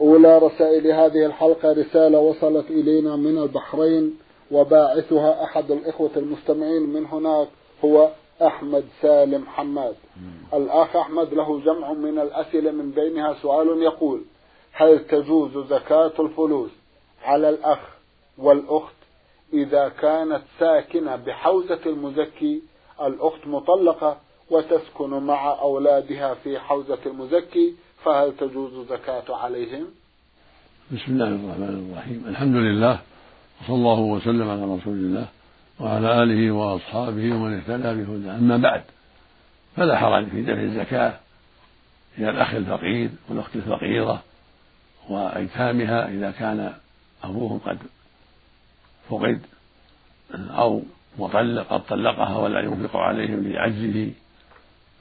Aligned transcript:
أولى 0.00 0.38
رسائل 0.38 0.86
هذه 0.86 1.26
الحلقة 1.26 1.72
رسالة 1.72 2.18
وصلت 2.18 2.70
إلينا 2.70 3.16
من 3.16 3.38
البحرين 3.38 4.18
وباعثها 4.50 5.44
أحد 5.44 5.70
الإخوة 5.70 6.10
المستمعين 6.16 6.82
من 6.82 7.06
هناك 7.06 7.48
هو 7.84 8.10
أحمد 8.42 8.84
سالم 9.02 9.44
حماد. 9.46 9.94
الأخ 10.54 10.96
أحمد 10.96 11.34
له 11.34 11.60
جمع 11.60 11.92
من 11.92 12.18
الأسئلة 12.18 12.70
من 12.70 12.90
بينها 12.90 13.34
سؤال 13.42 13.82
يقول 13.82 14.22
هل 14.72 15.06
تجوز 15.06 15.58
زكاة 15.70 16.12
الفلوس 16.18 16.70
على 17.24 17.48
الأخ 17.48 17.78
والأخت؟ 18.38 18.94
إذا 19.52 19.88
كانت 19.88 20.42
ساكنة 20.58 21.16
بحوزة 21.16 21.80
المزكي 21.86 22.62
الأخت 23.02 23.46
مطلقة 23.46 24.16
وتسكن 24.50 25.10
مع 25.10 25.60
أولادها 25.60 26.34
في 26.34 26.58
حوزة 26.58 26.98
المزكي 27.06 27.74
فهل 28.04 28.32
تجوز 28.36 28.88
زكاة 28.88 29.36
عليهم؟ 29.36 29.86
بسم 30.92 31.12
الله 31.12 31.28
الرحمن 31.28 31.90
الرحيم 31.90 32.24
الحمد 32.28 32.56
لله 32.56 33.00
وصلى 33.60 33.74
الله 33.76 34.00
وسلم 34.00 34.50
على 34.50 34.64
رسول 34.64 34.94
الله 34.94 35.28
وعلى 35.80 36.22
آله 36.22 36.50
وأصحابه 36.50 37.34
ومن 37.34 37.58
اهتدى 37.58 38.02
بهداه 38.02 38.38
أما 38.38 38.56
بعد 38.56 38.82
فلا 39.76 39.98
حرج 39.98 40.28
في 40.28 40.42
دفع 40.42 40.60
الزكاة 40.60 41.14
إلى 42.18 42.30
الأخ 42.30 42.54
الفقير 42.54 43.10
والأخت 43.28 43.56
الفقيرة 43.56 44.22
وأيتامها 45.08 46.08
إذا 46.08 46.30
كان 46.30 46.74
أبوهم 47.24 47.58
قد 47.58 47.78
فقد 49.10 49.40
أو 50.34 50.82
مطلق 51.18 51.68
قد 51.68 51.86
طلقها 51.86 52.36
ولا 52.38 52.60
ينفق 52.60 52.96
عليهم 52.96 53.48
لعجزه 53.48 54.10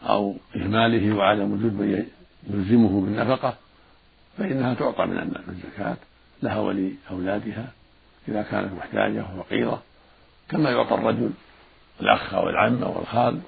أو 0.03 0.36
إهماله 0.55 1.15
وعدم 1.15 1.53
وجود 1.53 1.73
من 1.73 2.05
يلزمه 2.50 3.02
بالنفقة 3.02 3.56
فإنها 4.38 4.73
تعطى 4.73 5.06
من 5.06 5.36
الزكاة 5.50 5.97
لها 6.44 6.59
ولأولادها 6.59 7.72
إذا 8.28 8.42
كانت 8.42 8.73
محتاجة 8.73 9.25
وفقيرة 9.36 9.81
كما 10.50 10.70
يعطى 10.70 10.94
الرجل 10.95 11.31
الأخ 12.02 12.33
أو 12.33 12.50
العم 12.50 12.83
أو 12.83 13.02
الخال 13.02 13.39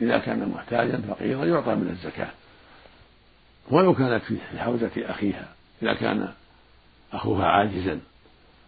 إذا 0.00 0.18
كان 0.18 0.48
محتاجا 0.48 1.00
فقيرا 1.08 1.44
يعطى 1.44 1.74
من 1.74 1.88
الزكاة. 1.88 2.30
ولو 3.70 3.94
كانت 3.94 4.24
في 4.24 4.58
حوزة 4.58 4.90
أخيها 4.96 5.48
إذا 5.82 5.94
كان 5.94 6.28
أخوها 7.12 7.46
عاجزا 7.46 8.00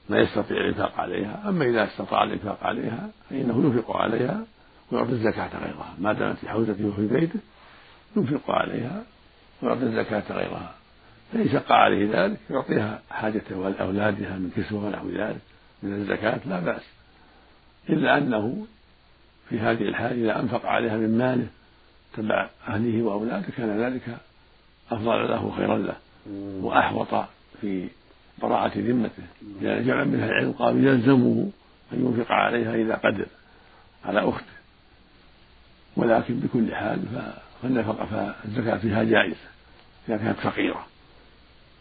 لا 0.08 0.18
يستطيع 0.18 0.56
الإنفاق 0.56 1.00
عليها 1.00 1.48
أما 1.48 1.64
إذا 1.64 1.84
استطاع 1.84 2.24
الإنفاق 2.24 2.64
عليها 2.64 3.10
فإنه 3.30 3.64
ينفق 3.64 3.96
عليها 3.96 4.44
ويعطي 4.92 5.12
الزكاة 5.12 5.50
غيرها. 5.58 5.94
ما 5.98 6.12
دامت 6.12 6.38
في 6.38 6.48
حوزته 6.48 6.86
وفي 6.86 7.06
بيته 7.06 7.40
ينفق 8.16 8.50
عليها 8.50 9.02
ويعطي 9.64 9.82
الزكاة 9.82 10.22
غيرها. 10.30 10.74
فإن 11.32 11.48
شق 11.48 11.72
عليه 11.72 12.08
ذلك 12.12 12.38
يعطيها 12.50 13.02
حاجة 13.10 13.42
أولادها 13.80 14.36
من 14.36 14.50
كسوة 14.56 14.84
ونحو 14.86 15.08
ذلك 15.10 15.40
من 15.82 15.92
الزكاة 15.92 16.40
لا 16.46 16.60
بأس. 16.60 16.82
إلا 17.88 18.18
أنه 18.18 18.66
في 19.48 19.60
هذه 19.60 19.82
الحال 19.82 20.24
إذا 20.24 20.40
أنفق 20.40 20.66
عليها 20.66 20.96
من 20.96 21.18
ماله 21.18 21.46
تبع 22.16 22.48
أهله 22.68 23.02
وأولاده 23.02 23.46
كان 23.56 23.80
ذلك 23.80 24.18
أفضل 24.90 25.30
له 25.30 25.52
خيرا 25.56 25.78
له 25.78 25.96
وأحوط 26.62 27.26
في 27.60 27.88
براءة 28.42 28.78
ذمته. 28.78 29.22
لأن 29.60 29.84
جمع 29.84 30.04
من 30.04 30.24
العلم 30.24 30.52
قالوا 30.52 30.80
يلزمه 30.80 31.50
أن 31.92 32.06
ينفق 32.06 32.32
عليها 32.32 32.74
إذا 32.74 32.94
قدر 32.94 33.26
على 34.04 34.28
أخته. 34.28 34.54
ولكن 35.96 36.34
بكل 36.34 36.74
حال 36.74 37.00
فالنفقة 37.62 38.04
فالزكاة 38.06 38.76
فيها 38.76 39.04
جائزة. 39.04 39.53
إذا 40.08 40.16
كانت 40.16 40.38
فقيرة. 40.38 40.86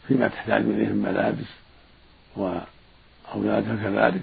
فيما 0.07 0.27
تحتاج 0.27 0.61
إليه 0.61 0.87
من 0.87 1.01
ملابس 1.01 1.45
وأولادها 2.35 3.75
كذلك. 3.75 4.21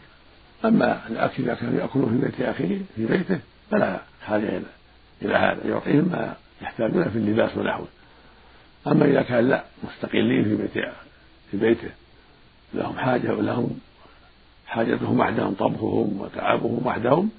أما 0.65 1.09
الأكل 1.09 1.43
إذا 1.43 1.55
كانوا 1.55 1.81
يأكلون 1.81 2.21
في 2.21 2.27
بيت 2.27 2.41
أخيه 2.41 2.81
في 2.97 3.07
بيته 3.07 3.41
فلا 3.71 4.01
حاجة 4.27 4.61
إلى 5.23 5.35
هذا. 5.35 5.67
يعطيهم 5.67 6.09
ما 6.13 6.37
يحتاجون 6.63 7.11
في 7.11 7.19
اللباس 7.19 7.57
ونحوه 7.57 7.89
أما 8.87 9.05
إذا 9.05 9.23
كان 9.23 9.49
لا 9.49 9.65
مستقلين 9.85 10.45
في 10.45 10.57
بيت 10.57 10.89
في 11.51 11.57
بيته 11.57 11.91
لهم 12.75 12.99
حاجة 12.99 13.35
ولهم 13.35 13.81
حاجتهم 14.67 15.21
وحدهم 15.21 15.55
طبخهم 15.55 16.21
وتعبهم 16.21 16.87
وحدهم 16.87 17.31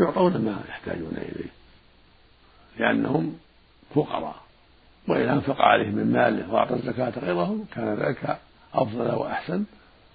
يعطون 0.00 0.32
ما 0.32 0.60
يحتاجون 0.68 1.12
إليه. 1.16 1.50
لأنهم 2.78 3.38
فقراء. 3.94 4.42
وإن 5.10 5.28
أنفق 5.28 5.60
عليهم 5.60 5.94
من 5.94 6.12
ماله 6.12 6.52
وأعطى 6.54 6.74
الزكاة 6.74 7.12
غيرهم 7.18 7.64
كان 7.74 7.94
ذلك 7.94 8.38
أفضل 8.74 9.14
وأحسن 9.14 9.64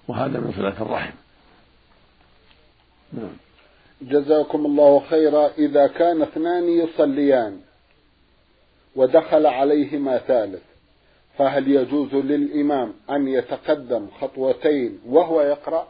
وهذا 0.08 0.40
من 0.40 0.52
صلة 0.52 0.82
الرحم. 0.82 1.14
نعم. 3.12 3.36
جزاكم 4.02 4.66
الله 4.66 5.00
خيرا. 5.10 5.50
إذا 5.58 5.86
كان 5.86 6.22
اثنان 6.22 6.68
يصليان 6.68 7.60
ودخل 8.96 9.46
عليهما 9.46 10.18
ثالث 10.18 10.62
فهل 11.38 11.68
يجوز 11.68 12.14
للإمام 12.14 12.92
أن 13.10 13.28
يتقدم 13.28 14.06
خطوتين 14.20 15.00
وهو 15.06 15.40
يقرأ؟ 15.40 15.88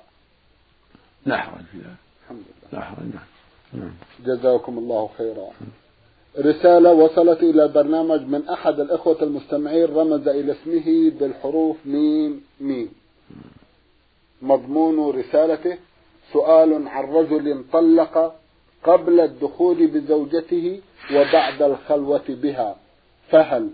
لا 1.27 1.37
حرج 1.37 1.65
في 1.73 1.79
ذلك 1.79 1.97
الحمد 2.23 2.39
لله. 2.39 2.81
لا 2.81 2.81
حرج 2.81 3.07
نعم. 3.73 3.95
جزاكم 4.25 4.79
الله 4.79 5.11
خيرا. 5.19 5.49
رسالة 6.39 6.93
وصلت 6.93 7.43
إلى 7.43 7.65
البرنامج 7.65 8.21
من 8.21 8.49
أحد 8.49 8.81
الإخوة 8.81 9.23
المستمعين 9.23 9.85
رمز 9.85 10.29
إلى 10.29 10.53
اسمه 10.53 11.11
بالحروف 11.21 11.77
ميم 11.87 12.41
ميم. 12.61 12.89
مضمون 14.43 15.17
رسالته 15.19 15.79
سؤال 16.33 16.89
عن 16.89 17.05
رجل 17.05 17.65
طلق 17.73 18.35
قبل 18.85 19.21
الدخول 19.21 19.87
بزوجته 19.87 20.81
وبعد 21.15 21.63
الخلوة 21.63 22.25
بها 22.29 22.77
فهل 23.31 23.71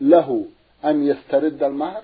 له 0.00 0.44
أن 0.84 1.06
يسترد 1.06 1.62
المهر؟ 1.62 2.02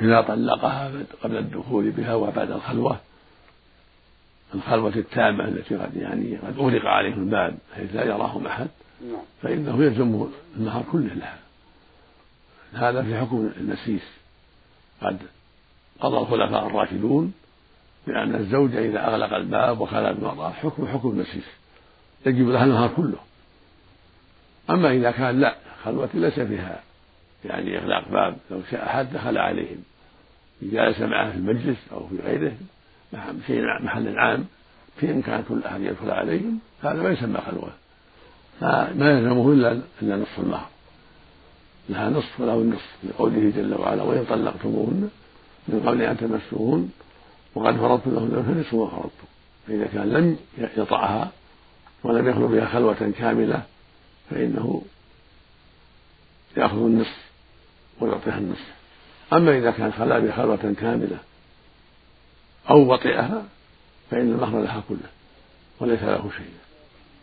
إذا 0.00 0.20
طلقها 0.20 0.92
قبل 1.22 1.36
الدخول 1.36 1.90
بها 1.90 2.14
وبعد 2.14 2.50
الخلوة 2.50 3.00
الخلوة 4.54 4.96
التامة 4.96 5.48
التي 5.48 5.76
قد 5.76 5.96
يعني 5.96 6.36
قد 6.36 6.58
أغلق 6.58 6.84
عليه 6.84 7.14
الباب 7.14 7.58
حيث 7.74 7.96
لا 7.96 8.04
يراهم 8.04 8.46
أحد 8.46 8.68
نعم. 9.10 9.22
فإنه 9.42 9.84
يلزمه 9.84 10.28
المهر 10.56 10.84
كله 10.92 11.14
لها. 11.14 11.38
هذا 12.72 13.02
في 13.02 13.18
حكم 13.18 13.50
النسيس 13.56 14.02
قد 15.02 15.18
قضى 16.00 16.18
الخلفاء 16.18 16.66
الراشدون 16.66 17.32
بأن 18.06 18.34
الزوج 18.34 18.76
إذا 18.76 19.08
أغلق 19.08 19.32
الباب 19.32 19.80
وخلى 19.80 20.14
بالمرأة 20.14 20.50
حكم 20.50 20.86
حكم 20.86 21.10
النسيس 21.10 21.46
يجب 22.26 22.48
لها 22.48 22.64
المهر 22.64 22.88
كله. 22.88 23.18
أما 24.70 24.92
إذا 24.92 25.10
كان 25.10 25.40
لا 25.40 25.56
خلوة 25.84 26.08
ليس 26.14 26.40
فيها 26.40 26.82
يعني 27.44 27.78
إغلاق 27.78 28.08
باب 28.08 28.36
لو 28.50 28.60
شاء 28.70 28.86
أحد 28.86 29.12
دخل 29.12 29.38
عليهم. 29.38 29.82
جالس 30.62 31.00
معه 31.00 31.30
في 31.30 31.36
المجلس 31.36 31.78
أو 31.92 32.08
في 32.08 32.16
غيره 32.24 32.52
في 33.46 33.62
محل 33.80 34.18
عام 34.18 34.46
في 34.96 35.10
إمكان 35.10 35.44
كل 35.48 35.64
أحد 35.64 35.80
يدخل 35.80 36.10
عليهم 36.10 36.58
هذا 36.82 37.02
ما 37.02 37.10
يسمى 37.10 37.38
خلوة. 37.38 37.70
فما 38.60 39.10
يلزمه 39.10 39.52
إلا 39.52 39.80
إلا 40.02 40.16
نصف 40.16 40.38
المهر 40.38 40.68
لها 41.88 42.10
نصف 42.10 42.40
وله 42.40 42.54
النصف 42.54 42.96
لقوله 43.04 43.52
جل 43.56 43.74
وعلا 43.74 44.02
وإن 44.02 44.24
طلقتموهن 44.24 45.10
من 45.68 45.82
قبل 45.86 46.02
أن 46.02 46.16
تمسوهن 46.16 46.90
وقد 47.54 47.76
فرضتم 47.76 48.10
لهن 48.10 48.42
فنصف 48.42 48.74
ما 48.74 48.86
فرضتم. 48.86 49.26
فإذا 49.66 49.86
كان 49.86 50.12
لم 50.12 50.36
يطعها 50.76 51.30
ولم 52.04 52.28
يخلو 52.28 52.48
بها 52.48 52.66
خلوة 52.66 53.12
كاملة 53.18 53.62
فإنه 54.30 54.82
يأخذ 56.56 56.76
النصف 56.76 57.16
ويعطيها 58.00 58.38
النصف. 58.38 58.72
أما 59.32 59.58
إذا 59.58 59.70
كان 59.70 59.92
خلا 59.92 60.18
بها 60.18 60.32
خلوة 60.32 60.74
كاملة 60.80 61.18
أو 62.70 62.92
وطئها 62.92 63.44
فإن 64.10 64.20
المهر 64.32 64.62
لها 64.62 64.82
كله 64.88 65.08
وليس 65.80 66.02
له 66.02 66.30
شيء. 66.36 66.52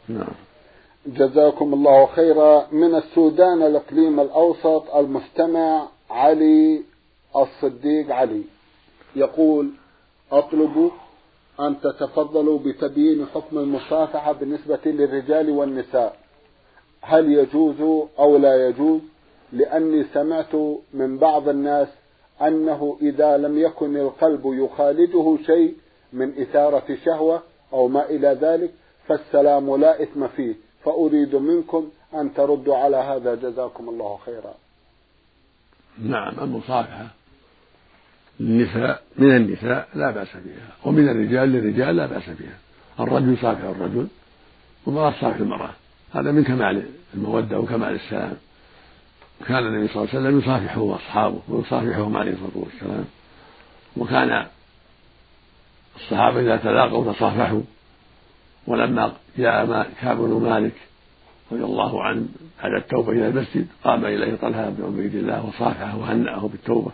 نعم. 0.08 0.34
جزاكم 1.08 1.74
الله 1.74 2.06
خيرا. 2.06 2.68
من 2.72 2.96
السودان 2.96 3.62
الإقليم 3.64 4.20
الأوسط 4.20 4.96
المستمع 4.96 5.88
علي 6.10 6.82
الصديق 7.36 8.16
علي. 8.16 8.44
يقول 9.16 9.70
أطلب 10.32 10.92
أن 11.60 11.82
تتفضلوا 11.82 12.60
بتبيين 12.60 13.26
حكم 13.34 13.58
المصافحة 13.58 14.32
بالنسبة 14.32 14.80
للرجال 14.86 15.50
والنساء. 15.50 16.16
هل 17.02 17.32
يجوز 17.34 18.08
أو 18.20 18.38
لا 18.38 18.68
يجوز؟ 18.68 19.02
لأني 19.52 20.06
سمعت 20.14 20.56
من 20.94 21.18
بعض 21.18 21.50
الناس 21.50 21.88
أنه 22.42 22.98
إذا 23.02 23.38
لم 23.38 23.58
يكن 23.58 23.98
القلب 23.98 24.42
يخالجه 24.46 25.38
شيء 25.46 25.76
من 26.14 26.42
إثارة 26.42 26.98
شهوة 27.06 27.44
أو 27.74 27.88
ما 27.88 28.10
إلى 28.10 28.38
ذلك 28.42 28.72
فالسلام 29.08 29.76
لا 29.76 30.04
إثم 30.04 30.28
فيه. 30.28 30.56
فأريد 30.86 31.36
منكم 31.36 31.90
أن 32.14 32.34
تردوا 32.34 32.76
على 32.76 32.98
هذا. 32.98 33.36
جزاكم 33.36 33.90
الله 33.90 34.20
خيرا. 34.26 34.54
نعم 36.02 36.40
المصافحة 36.42 37.08
النساء 38.40 39.04
من 39.18 39.36
النساء 39.36 39.88
لا 39.96 40.12
بأس 40.12 40.34
بها 40.34 40.76
ومن 40.86 41.10
الرجال 41.10 41.50
للرجال 41.50 41.96
لا 41.96 42.06
بأس 42.06 42.30
بها. 42.30 42.58
الرجل 43.00 43.34
يصافح 43.34 43.64
الرجل 43.64 44.08
والمرأة 44.86 45.12
تصافح 45.12 45.36
المرأة 45.36 45.70
هذا 46.12 46.32
من 46.32 46.44
كمال 46.44 46.84
المودة 47.14 47.60
وكمال 47.60 47.96
السلام. 47.96 48.38
كان 49.48 49.68
النبي 49.68 49.88
صلى 49.88 50.04
الله 50.04 50.16
عليه 50.16 50.20
وسلم 50.20 50.40
يصافحه 50.40 50.96
أصحابه 50.96 51.42
ويصافحهم 51.48 52.18
عليه 52.18 52.32
الصلاة 52.32 52.52
والسلام. 52.56 53.06
وكان 53.98 54.46
الصحابة 55.96 56.40
إذا 56.40 56.58
تلاقوا 56.58 57.14
تصافحوا 57.14 57.62
ولما 58.68 59.14
جاء 59.38 59.92
كعب 60.02 60.18
بن 60.18 60.50
مالك 60.50 60.76
رضي 61.52 61.64
الله 61.64 62.04
عنه 62.04 62.26
بعد 62.64 62.74
التوبة 62.74 63.12
إلى 63.12 63.28
المسجد 63.28 63.68
قام 63.84 64.06
إليه 64.06 64.36
طلحة 64.36 64.70
بن 64.70 64.86
عبيد 64.86 65.16
الله 65.16 65.46
وصافحه 65.46 65.98
وهنأه 65.98 66.48
بالتوبة. 66.48 66.92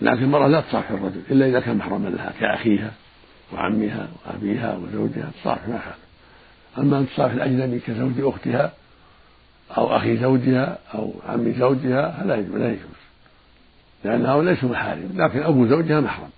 لكن 0.00 0.22
المرأة 0.22 0.48
لا 0.48 0.60
تصافح 0.60 0.90
الرجل 0.90 1.22
إلا 1.30 1.46
إذا 1.46 1.60
كان 1.60 1.76
محرما 1.76 2.08
لها 2.08 2.32
كأخيها 2.40 2.92
وعمها 3.52 4.08
وأبيها 4.26 4.76
وزوجها 4.76 5.30
تصافح 5.42 5.68
ما 5.68 5.80
أما 6.78 6.98
أن 6.98 7.06
تصافح 7.06 7.32
الأجنبي 7.32 7.78
كزوج 7.78 8.12
أختها 8.18 8.72
أو 9.76 9.96
أخي 9.96 10.16
زوجها 10.16 10.78
أو 10.94 11.12
عم 11.28 11.52
زوجها 11.58 12.10
فلا 12.10 12.36
لا 12.36 12.68
يجوز. 12.68 13.00
لأن 14.04 14.26
هؤلاء 14.26 14.54
ليسوا 14.54 14.68
محارم 14.68 15.10
لكن 15.16 15.42
أبو 15.42 15.66
زوجها 15.66 16.00
محرم 16.00 16.30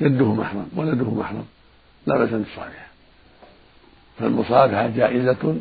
جده 0.00 0.34
محرم 0.34 0.68
ولده 0.76 1.10
محرم 1.10 1.44
لا 2.06 2.18
بأس 2.18 2.32
أن 2.32 2.44
تصافح 2.44 2.86
فالمصافحة 4.18 4.86
جائزة 4.86 5.56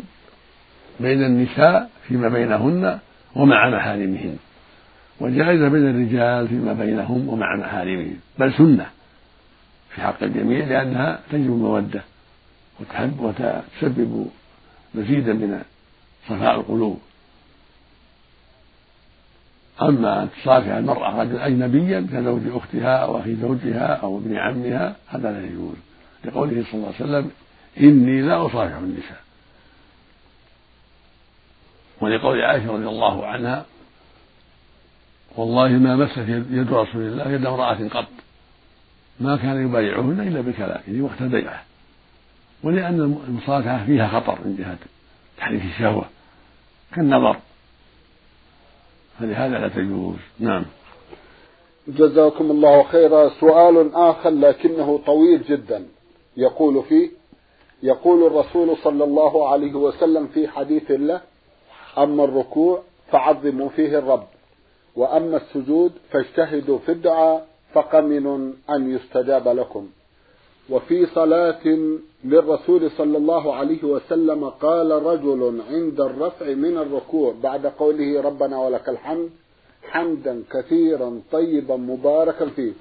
بين 1.00 1.24
النساء 1.24 1.90
فيما 2.08 2.30
بينهن 2.30 3.00
ومع 3.36 3.70
محارمهن 3.70 4.38
وجائزة 5.20 5.68
بين 5.68 5.90
الرجال 5.90 6.48
فيما 6.48 6.74
بينهم 6.74 7.30
ومع 7.30 7.56
محارمهم. 7.56 8.16
بل 8.40 8.54
سنة 8.54 8.90
في 9.90 10.02
حق 10.02 10.24
الجميع 10.24 10.66
لأنها 10.66 11.20
تجلب 11.32 11.46
المودة 11.46 12.02
وتحب 12.80 13.20
وتسبب 13.20 14.30
مزيدا 14.96 15.34
من 15.34 15.62
صفاء 16.28 16.56
القلوب. 16.56 17.00
أما 19.82 20.24
أن 20.24 20.30
تصافح 20.42 20.68
المرأة 20.68 21.22
رجل 21.22 21.38
أجنبيا 21.38 22.08
كزوج 22.14 22.42
أختها 22.48 22.98
أو 22.98 23.20
أخي 23.20 23.36
زوجها 23.36 23.86
أو 23.86 24.18
ابن 24.18 24.38
عمها 24.38 24.96
هذا 25.08 25.32
لا 25.32 25.46
يجوز. 25.46 25.76
لقوله 26.26 26.64
صلى 26.64 26.74
الله 26.74 26.94
عليه 27.00 27.06
وسلم 27.06 27.32
إني 27.80 28.22
لا 28.22 28.46
أصافح 28.46 28.76
النساء. 28.76 29.22
ولقول 32.02 32.42
عائشة 32.42 32.72
رضي 32.74 32.88
الله 32.88 33.26
عنها 33.26 33.66
والله 35.38 35.68
ما 35.68 35.96
مست 35.96 36.18
يد 36.28 36.74
رسول 36.74 37.02
الله 37.02 37.32
يد 37.32 37.46
امرأة 37.46 37.88
قط. 37.88 38.08
ما 39.20 39.38
كان 39.38 39.68
يبايعهن 39.68 40.20
إلا 40.28 40.42
بالكلام 40.42 41.02
وقت 41.02 41.22
البيعة. 41.22 41.64
ولأن 42.64 43.18
المصافحة 43.28 43.86
فيها 43.86 44.08
خطر 44.08 44.40
من 44.46 44.56
جهة 44.60 44.78
تحريك 45.38 45.64
الشهوة. 45.64 46.06
كالنظر. 46.96 47.38
فلهذا 49.20 49.58
لا 49.58 49.68
تجوز. 49.68 50.16
نعم. 50.40 50.66
جزاكم 51.88 52.52
الله 52.52 52.84
خيرا. 52.84 53.30
سؤال 53.40 53.96
آخر 53.96 54.30
لكنه 54.30 55.00
طويل 55.06 55.44
جدا. 55.44 55.86
يقول 56.38 56.84
فيه 56.84 57.10
يقول 57.84 58.28
الرسول 58.28 58.78
صلى 58.78 59.04
الله 59.04 59.48
عليه 59.48 59.74
وسلم 59.74 60.28
في 60.28 60.48
حديث 60.48 60.92
له 60.92 61.22
أما 61.98 62.24
الركوع 62.24 62.82
فعظموا 63.12 63.70
فيه 63.70 64.00
الرب 64.00 64.28
وأما 64.96 65.38
السجود 65.38 65.92
فاجتهدوا 66.12 66.80
في 66.80 66.92
الدعاء 66.92 67.48
فقمن 67.74 68.54
أن 68.70 68.96
يستجاب 68.96 69.48
لكم. 69.48 69.88
وفي 70.72 71.06
صلاة 71.06 71.78
للرسول 72.24 72.92
صلى 72.92 73.18
الله 73.18 73.56
عليه 73.56 73.84
وسلم 73.84 74.50
قال 74.50 74.92
رجل 74.92 75.62
عند 75.70 76.02
الرفع 76.02 76.46
من 76.46 76.78
الركوع 76.78 77.34
بعد 77.44 77.66
قوله 77.66 78.22
ربنا 78.22 78.60
ولك 78.60 78.90
الحمد 78.90 79.30
حمدا 79.84 80.44
كثيرا 80.52 81.22
طيبا 81.32 81.76
مباركا 81.76 82.46
فيه. 82.46 82.72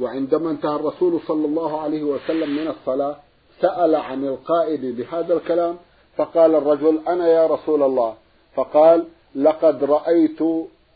وعندما 0.00 0.50
انتهى 0.50 0.76
الرسول 0.76 1.20
صلى 1.26 1.46
الله 1.46 1.80
عليه 1.80 2.02
وسلم 2.02 2.56
من 2.56 2.68
الصلاة 2.68 3.16
سأل 3.60 3.94
عن 3.94 4.24
القائل 4.24 4.92
بهذا 4.92 5.34
الكلام 5.34 5.76
فقال 6.16 6.54
الرجل 6.54 7.00
أنا 7.08 7.28
يا 7.28 7.46
رسول 7.46 7.82
الله. 7.82 8.14
فقال 8.54 9.04
لقد 9.34 9.84
رأيت 9.84 10.38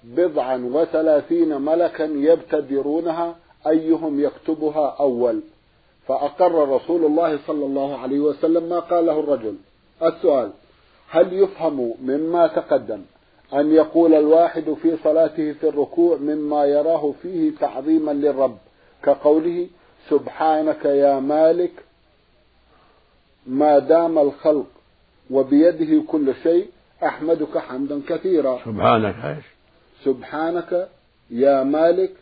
بضعا 0.05 0.71
وثلاثين 0.73 1.61
ملكا 1.61 2.05
يبتدرونها 2.05 3.37
أيهم 3.67 4.21
يكتبها 4.21 4.97
أول؟ 5.01 5.41
فأقر 6.09 6.69
رسول 6.69 7.05
الله 7.05 7.39
صلى 7.47 7.67
الله 7.67 7.99
عليه 7.99 8.21
وسلم 8.21 8.69
ما 8.69 8.79
قاله 8.79 9.21
الرجل. 9.21 9.55
السؤال 10.03 10.51
هل 11.09 11.33
يفهم 11.33 11.95
مما 12.03 12.47
تقدم 12.47 13.03
أن 13.55 13.73
يقول 13.73 14.15
الواحد 14.15 14.75
في 14.83 14.97
صلاته 15.05 15.53
في 15.53 15.69
الركوع 15.69 16.17
مما 16.17 16.65
يراه 16.65 17.15
فيه 17.23 17.53
تعظيما 17.61 18.11
للرب 18.11 18.59
كقوله 19.03 19.67
سبحانك 20.11 20.85
يا 20.85 21.21
مالك 21.21 21.73
ما 23.47 23.79
دام 23.79 24.19
الخلق 24.19 24.67
وبيده 25.31 26.03
كل 26.07 26.35
شيء 26.43 26.69
أحمدك 27.05 27.59
حمدا 27.59 28.03
كثيرا. 28.09 28.59
سبحانك 28.65 29.15
إيش؟ 29.25 29.45
سبحانك 30.05 30.89
يا 31.31 31.63
مالك 31.63 32.13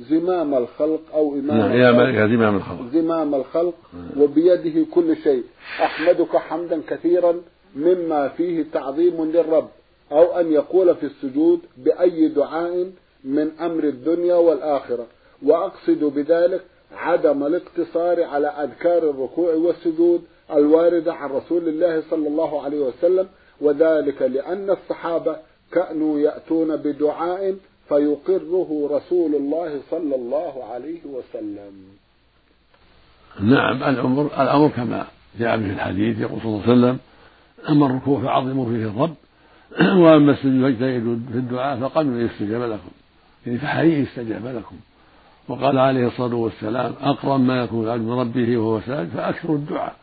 زمام 0.00 0.54
الخلق 0.54 1.00
أو 1.14 1.34
إمام 1.34 1.58
نعم 1.58 1.72
يا 1.72 1.92
مالك 1.92 2.30
زمام 2.30 2.56
الخلق. 2.56 2.90
زمام 2.92 3.34
الخلق 3.34 3.74
وبيده 4.16 4.86
كل 4.90 5.16
شيء. 5.16 5.42
أحمدك 5.82 6.36
حمدا 6.36 6.82
كثيرا 6.88 7.34
مما 7.76 8.28
فيه 8.28 8.64
تعظيم 8.72 9.24
للرب 9.24 9.68
أو 10.12 10.40
أن 10.40 10.52
يقول 10.52 10.94
في 10.94 11.06
السجود 11.06 11.60
بأي 11.76 12.28
دعاء 12.28 12.90
من 13.24 13.50
أمر 13.60 13.84
الدنيا 13.84 14.34
والآخرة. 14.34 15.06
وأقصد 15.42 16.04
بذلك 16.04 16.60
عدم 16.96 17.46
الاقتصار 17.46 18.24
على 18.24 18.46
أذكار 18.46 19.10
الركوع 19.10 19.54
والسجود 19.54 20.22
الواردة 20.52 21.14
عن 21.14 21.30
رسول 21.30 21.68
الله 21.68 22.02
صلى 22.10 22.28
الله 22.28 22.62
عليه 22.62 22.80
وسلم 22.80 23.26
وذلك 23.60 24.22
لأن 24.22 24.70
الصحابة 24.70 25.36
كانوا 25.72 26.18
يأتون 26.20 26.76
بدعاء 26.76 27.54
فيقره 27.88 28.88
رسول 28.90 29.34
الله 29.34 29.80
صلى 29.90 30.14
الله 30.14 30.64
عليه 30.64 31.00
وسلم. 31.04 31.72
نعم 33.40 33.82
الأمر 33.82 34.26
الأمر 34.42 34.68
كما 34.68 35.06
جاء 35.38 35.56
به 35.56 35.70
الحديث 35.70 36.20
يقول 36.20 36.40
صلى 36.40 36.48
الله 36.48 36.62
عليه 36.62 36.72
وسلم 36.72 36.98
أما 37.68 37.86
الركوع 37.86 38.20
فعظموا 38.20 38.66
فيه 38.66 38.84
الرب 38.84 39.14
وأما 40.02 40.32
السجود 40.32 40.62
فاجتهدوا 40.62 41.16
في 41.32 41.38
الدعاء 41.38 41.80
فقبلوا 41.80 42.20
يستجاب 42.20 42.62
لكم. 42.62 42.90
يعني 43.46 43.58
فحري 43.58 43.92
يستجاب 43.92 44.46
لكم. 44.46 44.76
وقال 45.48 45.78
عليه 45.78 46.06
الصلاة 46.06 46.36
والسلام 46.36 46.94
أقرب 47.00 47.40
ما 47.40 47.62
يكون 47.62 47.84
العبد 47.84 48.02
من 48.02 48.12
ربه 48.12 48.58
وهو 48.58 48.80
ساجد 48.80 49.08
فأكثر 49.08 49.54
الدعاء. 49.54 49.96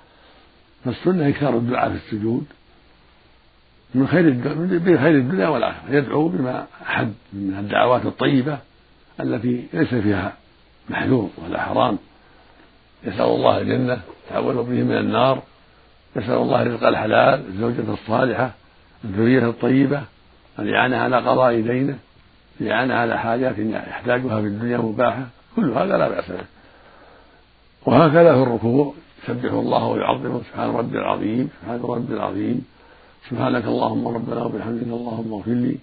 فالسنة 0.86 1.30
إكثار 1.30 1.58
الدعاء 1.58 1.90
في 1.90 1.96
السجود. 1.96 2.46
من 3.96 4.08
خير 4.08 4.30
بخير 4.80 5.16
الدنيا 5.16 5.48
والآخرة 5.48 5.84
يدعو 5.90 6.28
بما 6.28 6.66
أحب 6.84 7.14
من 7.34 7.56
الدعوات 7.60 8.06
الطيبة 8.06 8.58
التي 9.20 9.68
ليس 9.74 9.96
فيها 9.96 10.34
محذور 10.90 11.30
ولا 11.38 11.62
حرام. 11.62 11.98
يسأل 13.04 13.22
الله 13.22 13.58
الجنة 13.62 14.02
تعوذ 14.30 14.56
به 14.56 14.84
من 14.84 14.98
النار. 14.98 15.42
يسأل 16.16 16.34
الله 16.34 16.64
رزق 16.64 16.88
الحلال 16.88 17.44
الزوجة 17.48 17.94
الصالحة 17.94 18.52
الذرية 19.06 19.50
الطيبة 19.50 20.02
الإعانة 20.60 20.98
على 20.98 21.18
قضاء 21.18 21.62
دينه 21.62 21.98
الإعانة 22.62 22.94
على 22.94 23.20
حاجات 23.20 23.56
يحتاجها 23.58 24.42
في 24.42 24.48
الدنيا 24.48 24.78
مباحة. 24.78 25.28
كل 25.56 25.72
هذا 25.72 25.98
لا 25.98 26.08
بأس 26.10 26.32
به. 26.32 26.46
وهكذا 27.86 28.34
في 28.36 28.42
الركوع 28.42 28.94
يسبح 29.24 29.52
الله 29.52 29.86
ويعظمه 29.86 30.42
سبحان 30.52 30.70
ربي 30.70 30.98
العظيم 30.98 31.50
سبحان 31.62 31.82
ربي 31.84 32.14
العظيم. 32.14 32.66
سبحانك 33.30 33.66
اللهم 33.66 34.08
ربنا 34.08 34.44
وبحمدك 34.44 34.84
اللهم 34.84 35.34
اغفر 35.34 35.52
لي. 35.52 35.76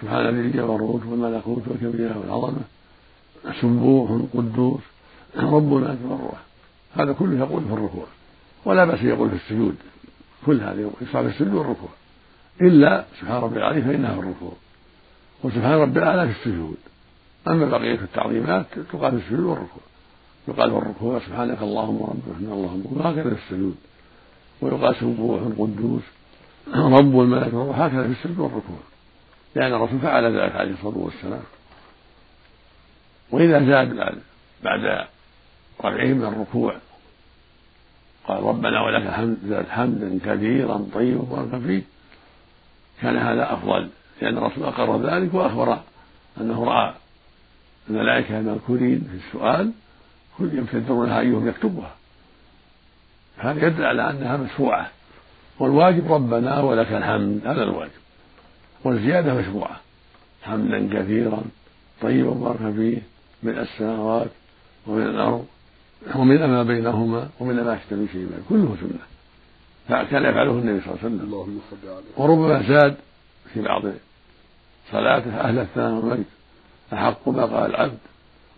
سبحان 0.00 0.24
ذي 0.34 0.40
الجبروت 0.40 1.02
والملكوت 1.06 1.62
والكبيرة 1.68 2.18
والعظمة. 2.18 2.64
سبوح 3.60 4.10
قدوس 4.34 4.80
ربنا 5.36 5.92
أكبر. 5.92 6.18
هذا 6.96 7.12
كله 7.12 7.38
يقول 7.38 7.64
في 7.64 7.72
الركوع. 7.72 8.06
ولا 8.64 8.84
بأس 8.84 9.02
يقول 9.02 9.28
في 9.30 9.36
السجود. 9.36 9.76
كل 10.46 10.60
هذا 10.60 10.90
يشرع 11.02 11.22
في 11.22 11.28
السجود 11.28 11.54
والركوع. 11.54 11.90
إلا 12.60 13.04
سبحان 13.20 13.42
ربي 13.42 13.56
العظيم 13.56 13.84
فإنها 13.84 14.14
في 14.14 14.20
الركوع. 14.20 14.52
وسبحان 15.44 15.72
ربي 15.72 15.98
الأعلى 15.98 16.32
في 16.32 16.38
السجود. 16.38 16.76
أما 17.48 17.66
بقية 17.66 17.94
التعظيمات 17.94 18.66
تقال 18.92 19.20
في 19.20 19.26
السجود 19.26 19.40
والركوع. 19.40 19.82
يقال 20.48 20.70
في 20.70 20.76
الركوع 20.76 21.18
سبحانك 21.18 21.62
اللهم 21.62 22.02
ربنا 22.02 22.54
اللهم 22.54 22.84
وهكذا 22.90 23.34
في 23.34 23.40
السجود. 23.44 23.76
ويقال 24.60 24.96
سبوح 25.00 25.40
قدوس 25.58 26.02
رب 26.72 27.20
الملائكة 27.20 27.56
وهكذا 27.56 28.02
في 28.02 28.12
السجود 28.12 28.38
والركوع 28.38 28.78
لأن 29.54 29.74
الرسول 29.74 29.98
فعل 29.98 30.36
ذلك 30.36 30.56
عليه 30.56 30.72
الصلاة 30.72 30.98
والسلام. 30.98 31.42
وإذا 33.30 33.66
زاد 33.66 33.96
بعد 33.96 34.18
بعد 34.64 35.06
رفعه 35.80 36.06
من 36.06 36.24
الركوع 36.24 36.76
قال 38.28 38.42
ربنا 38.42 38.80
ولك 38.80 39.06
الحمد 39.06 39.38
زاد 39.46 39.68
حمدا 39.68 40.18
كثيرا 40.24 40.86
طيبا 40.94 41.22
مباركا 41.22 41.58
فيه 41.58 41.82
كان 43.02 43.16
هذا 43.16 43.52
أفضل. 43.52 43.88
لأن 44.22 44.38
الرسول 44.38 44.64
أقر 44.64 45.02
ذلك 45.02 45.34
وأخبر 45.34 45.80
أنه 46.40 46.64
رأى 46.64 46.94
الملائكة 47.90 48.38
المذكورين 48.38 49.00
في 49.00 49.26
السؤال 49.26 49.72
يمتدرونها 50.40 51.20
أيهم 51.20 51.48
يكتبها. 51.48 51.94
هذا 53.38 53.66
يدل 53.66 53.84
على 53.84 54.10
أنها 54.10 54.36
مشروعة. 54.36 54.90
والواجب 55.58 56.12
ربنا 56.12 56.60
ولك 56.60 56.92
الحمد 56.92 57.40
هذا 57.46 57.62
الواجب. 57.62 57.90
والزيادة 58.84 59.34
مشروعة. 59.34 59.80
حمدا 60.42 61.00
كثيرا 61.00 61.42
طيبا 62.02 62.30
مباركا 62.30 62.72
فيه 62.72 63.02
من 63.42 63.58
السماوات 63.58 64.30
ومن 64.86 65.02
الأرض 65.02 65.46
ومن 66.14 66.44
ما 66.44 66.62
بينهما 66.62 67.28
ومن 67.40 67.54
ما 67.54 67.74
يشتبه 67.74 68.06
شيء 68.12 68.28
كله 68.48 68.76
سنة. 68.80 69.00
فكان 69.88 70.24
يفعله 70.24 70.50
النبي 70.50 70.80
صلى 70.80 70.88
الله 70.88 70.98
عليه 71.02 71.06
وسلم. 71.06 71.20
اللهم 71.20 71.60
صل 71.70 71.88
عليه 71.88 72.04
وربما 72.16 72.62
زاد 72.68 72.94
في 73.54 73.62
بعض 73.62 73.82
صلاته 74.92 75.40
أهل 75.40 75.58
الثناء 75.58 75.92
والمجد. 75.92 76.24
أحق 76.92 77.28
ما 77.28 77.44
قال 77.44 77.70
العبد 77.70 77.98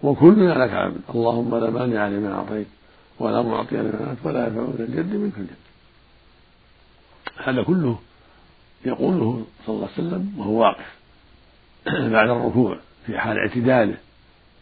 وكلنا 0.03 0.65
لك 0.65 0.71
عبد. 0.71 1.01
اللهم 1.15 1.57
لا 1.57 1.71
مانع 1.71 2.09
لمن 2.09 2.33
أعطيت 2.33 2.67
ولا 3.19 3.43
معطي 3.43 3.77
لمن 3.77 4.07
أعطيت 4.09 4.27
ولا 4.27 4.47
ينفع 4.47 4.61
ذا 4.79 4.85
الجد 4.85 5.15
منك 5.15 5.33
الجد 5.39 5.66
هذا 7.45 7.63
كله 7.63 7.99
يقوله 8.85 9.45
صلى 9.67 9.75
الله 9.75 9.89
عليه 9.97 10.09
وسلم 10.09 10.35
وهو 10.39 10.61
واقف 10.61 10.97
بعد 12.13 12.29
الركوع 12.29 12.79
في 13.07 13.19
حال 13.19 13.39
اعتداله. 13.39 13.97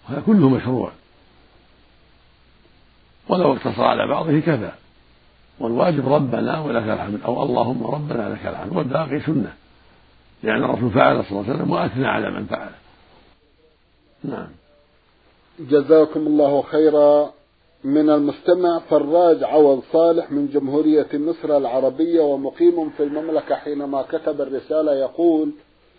وهذا 0.05 0.23
كله 0.27 0.49
مشروع. 0.49 0.93
ولو 3.29 3.53
اقتصر 3.53 3.85
على 3.85 4.07
بعضه 4.07 4.41
كفى. 4.41 4.73
والواجب 5.59 6.13
ربنا 6.13 6.61
ولك 6.61 6.89
الحمد 6.89 7.21
أو 7.25 7.43
اللهم 7.43 7.87
ربنا 7.87 8.29
لك 8.29 8.47
الحمد 8.47 8.77
والباقي 8.77 9.21
سنة. 9.21 9.55
لأن 10.43 10.65
الرسول 10.65 10.91
فعل 10.91 11.25
صلى 11.25 11.31
الله 11.31 11.45
عليه 11.45 11.55
وسلم 11.55 11.71
وأثنى 11.71 12.07
على 12.07 12.31
من 12.31 12.47
فعل 12.47 12.71
نعم. 14.25 14.49
جزاكم 15.61 16.21
الله 16.21 16.63
خيرا. 16.63 17.33
من 17.85 18.11
المستمع 18.11 18.79
فراج 18.79 19.45
عوض 19.45 19.83
صالح 19.93 20.33
من 20.33 20.49
جمهورية 20.49 21.07
مصر 21.15 21.57
العربية 21.57 22.21
ومقيم 22.21 22.91
في 22.91 23.03
المملكة 23.03 23.55
حينما 23.55 24.03
كتب 24.03 24.41
الرسالة 24.41 24.95
يقول 24.95 25.51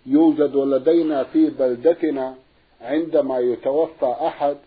يوجد 0.05 0.55
لدينا 0.55 1.23
في 1.23 1.49
بلدتنا 1.49 2.35
عندما 2.81 3.39
يتوفى 3.39 4.15
أحد 4.27 4.57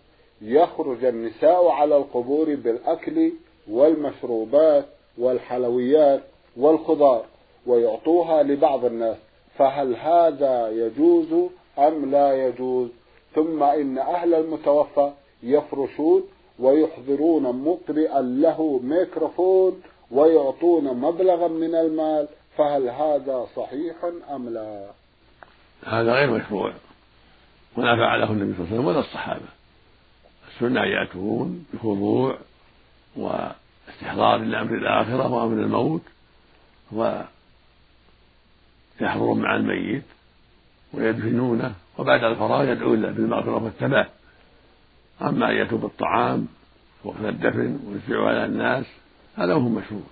يخرج 0.42 1.04
النساء 1.04 1.68
على 1.68 1.96
القبور 1.96 2.54
بالأكل 2.54 3.32
والمشروبات 3.70 4.84
والحلويات 5.18 6.20
والخضار 6.56 7.24
ويعطوها 7.66 8.42
لبعض 8.42 8.84
الناس 8.84 9.16
فهل 9.56 9.96
هذا 9.96 10.68
يجوز 10.68 11.50
أم 11.78 12.10
لا 12.10 12.46
يجوز؟ 12.46 12.88
ثم 13.34 13.62
إن 13.62 13.98
أهل 13.98 14.34
المتوفى 14.34 15.12
يفرشون 15.42 16.22
ويحضرون 16.58 17.42
مقرئا 17.42 18.20
له 18.20 18.80
ميكروفون 18.84 19.82
ويعطون 20.10 20.84
مبلغا 20.84 21.48
من 21.48 21.74
المال 21.74 22.28
فهل 22.56 22.88
هذا 22.88 23.46
صحيح 23.56 23.96
أم 24.34 24.48
لا؟ 24.48 24.90
هذا 25.86 26.12
غير 26.12 26.30
مشروع. 26.30 26.72
ولا 27.76 27.96
فعله 27.96 28.30
النبي 28.30 28.54
صلى 28.54 28.64
الله 28.64 28.66
عليه 28.66 28.74
وسلم 28.74 28.86
ولا 28.86 29.00
الصحابة. 29.00 29.48
السنة 30.54 30.84
يأتون 30.84 31.66
بخضوع 31.72 32.38
واستحضار 33.16 34.38
لأمر 34.38 34.74
الآخرة 34.74 35.32
وأمر 35.32 35.62
الموت 35.62 36.02
ويحضرون 39.00 39.38
مع 39.40 39.56
الميت 39.56 40.02
ويدفنونه 40.94 41.74
وبعد 41.98 42.24
الفراغ 42.24 42.68
يدعون 42.68 43.02
له 43.02 43.10
بالمغفرة 43.10 43.64
والثبات 43.64 44.08
أما 45.22 45.50
أن 45.50 45.56
يأتوا 45.56 45.78
بالطعام 45.78 46.46
وقت 47.04 47.20
الدفن 47.20 47.78
ويوزعوا 47.86 48.28
على 48.28 48.44
الناس 48.44 48.84
هذا 49.36 49.54
هو 49.54 49.68
مشروع. 49.68 50.02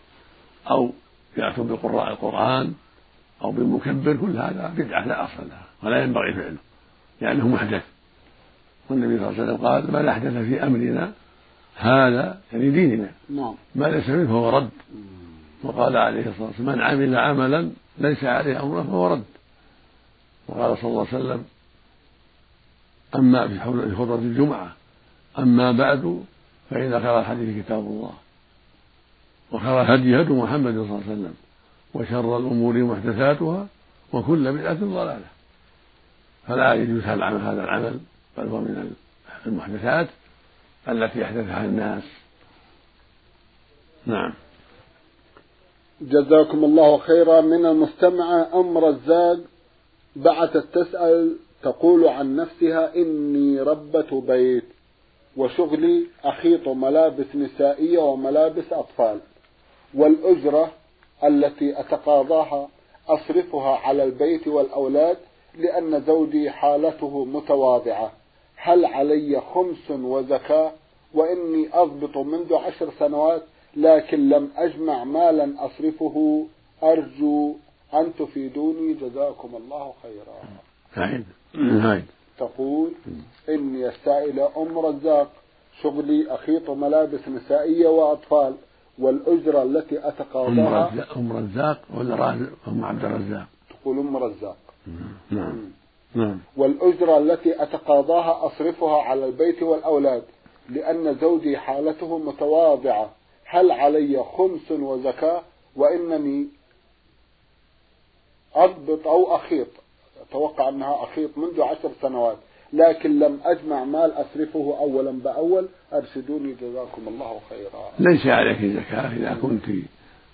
أو 0.71 0.93
يأتوا 1.37 1.65
بقراء 1.65 2.13
القرآن 2.13 2.75
أو 3.43 3.53
بالمكبر 3.53 4.17
كل 4.17 4.37
هذا 4.37 4.75
بدعة 4.77 5.07
لا 5.07 5.25
أصل 5.25 5.49
لها 5.49 5.67
ولا 5.83 6.03
ينبغي 6.03 6.35
فعله 6.35 6.57
لأنه 7.21 7.49
محدث. 7.49 7.85
والنبي 8.91 9.19
صلى 9.19 9.29
الله 9.29 9.43
عليه 9.43 9.53
وسلم 9.53 9.67
قال 9.67 9.93
من 9.93 10.09
أحدث 10.09 10.33
في 10.33 10.63
أمرنا 10.63 11.13
هذا 11.77 12.41
يعني 12.53 12.71
ديننا. 12.71 13.11
نعم. 13.31 13.55
ما 13.75 13.85
ليس 13.85 14.09
منه 14.09 14.27
فهو 14.27 14.59
رد. 14.59 14.71
وقال 15.63 15.97
عليه 15.97 16.29
الصلاة 16.29 16.47
والسلام 16.47 16.77
من 16.77 16.83
عمل 16.83 17.17
عملا 17.17 17.71
ليس 17.99 18.25
عليه 18.25 18.63
أمره 18.63 18.83
فهو 18.83 19.07
رد. 19.07 19.25
وقال 20.49 20.79
صلى 20.79 20.91
الله 20.91 21.07
عليه 21.13 21.25
وسلم 21.25 21.45
أما 23.15 23.49
في 23.49 23.95
خطبة 23.95 24.15
الجمعة 24.15 24.73
أما 25.39 25.73
بعد 25.73 26.25
فإن 26.71 27.01
خير 27.01 27.21
الحديث 27.21 27.65
كتاب 27.65 27.79
الله 27.79 28.13
وخير 29.53 29.81
الهدي 29.81 30.21
هدي 30.21 30.33
محمد 30.33 30.73
صلى 30.73 30.83
الله 30.83 31.03
عليه 31.07 31.13
وسلم 31.13 31.35
وشر 31.95 32.39
الأمور 32.39 32.75
محدثاتها 32.75 33.67
وكل 34.13 34.53
بدعة 34.53 34.75
ضلالة. 34.75 35.27
فلا 36.47 36.75
يجوز 36.75 37.07
العمل 37.07 37.41
هذا 37.41 37.65
العمل 37.65 38.01
بل 38.39 38.49
هو 38.49 38.61
من 38.61 38.95
المحدثات 39.47 40.09
التي 40.89 41.25
أحدثها 41.25 41.65
الناس. 41.65 42.03
نعم. 44.07 44.35
جزاكم 46.01 46.65
الله 46.65 46.99
خيرا. 46.99 47.41
من 47.41 47.67
المستمعة 47.67 48.61
أم 48.61 48.79
رزاق 48.79 49.39
بعثت 50.17 50.65
تسأل 50.73 51.37
تقول 51.63 52.09
عن 52.09 52.37
نفسها 52.37 52.97
إني 52.97 53.61
ربة 53.61 54.21
بيت. 54.21 54.76
وشغلي 55.37 56.07
أخيط 56.25 56.69
ملابس 56.69 57.27
نسائية 57.35 57.99
وملابس 57.99 58.73
أطفال 58.73 59.21
والأجرة 59.95 60.73
التي 61.25 61.81
أتقاضاها 61.81 62.69
أصرفها 63.09 63.77
على 63.77 64.05
البيت 64.05 64.49
والأولاد 64.49 65.17
لأن 65.59 66.01
زوجي 66.01 66.51
حالته 66.51 67.25
متواضعة. 67.25 68.13
هل 68.57 68.85
علي 68.85 69.41
خمس 69.41 69.91
وزكاة؟ 69.91 70.73
وإني 71.15 71.69
أضبط 71.73 72.17
منذ 72.17 72.55
عشر 72.55 72.91
سنوات 72.99 73.43
لكن 73.77 74.29
لم 74.29 74.51
أجمع 74.57 75.05
مالا 75.05 75.67
أصرفه. 75.67 76.47
أرجو 76.83 77.55
أن 77.95 78.13
تفيدوني. 78.19 78.95
جزاكم 78.95 79.57
الله 79.57 79.93
خيرا. 80.03 80.39
هاي. 81.55 82.03
تقول 82.39 82.93
إني 83.49 83.89
السائلة 83.89 84.51
أم 84.57 84.79
رزاق 84.79 85.33
شغلي 85.83 86.35
أخيط 86.35 86.71
ملابس 86.71 87.29
نسائية 87.29 87.89
وأطفال 87.89 88.55
والأجرة 88.99 89.63
التي 89.63 90.09
أتقاضاها 90.09 91.07
أم 91.17 91.33
رزاق 91.33 91.81
ولا 91.95 92.33
أم 92.69 92.85
عبد 92.85 93.05
الرزاق؟ 93.05 93.47
تقول 93.71 93.99
أم 93.99 94.17
رزاق 94.17 94.57
نعم. 95.31 95.71
نعم. 96.15 96.39
والأجرة 96.57 97.19
التي 97.19 97.63
أتقاضاها 97.63 98.47
أصرفها 98.47 99.03
على 99.03 99.27
البيت 99.27 99.63
والأولاد 99.63 100.23
لأن 100.69 101.17
زوجي 101.21 101.57
حالته 101.57 102.19
متواضعة. 102.19 103.11
هل 103.45 103.71
علي 103.71 104.25
خمس 104.25 104.71
وزكاة؟ 104.71 105.43
وإنني 105.77 106.47
أضبط 108.55 109.07
أو 109.07 109.37
أخيط. 109.37 109.69
أتوقع 110.29 110.69
أنها 110.69 111.05
أخيط 111.05 111.39
منذ 111.39 111.63
عشر 111.63 111.91
سنوات 112.03 112.37
لكن 112.73 113.19
لم 113.19 113.41
أجمع 113.45 113.85
مال 113.85 114.13
أصرفه 114.13 114.77
أولا 114.79 115.11
بأول. 115.11 115.69
أرشدوني 115.93 116.55
جزاكم 116.61 117.03
الله 117.09 117.41
خيرا. 117.51 117.91
ليس 117.99 118.27
عليك 118.27 118.59
زكاة 118.59 119.17
إذا 119.17 119.37
كنت 119.43 119.65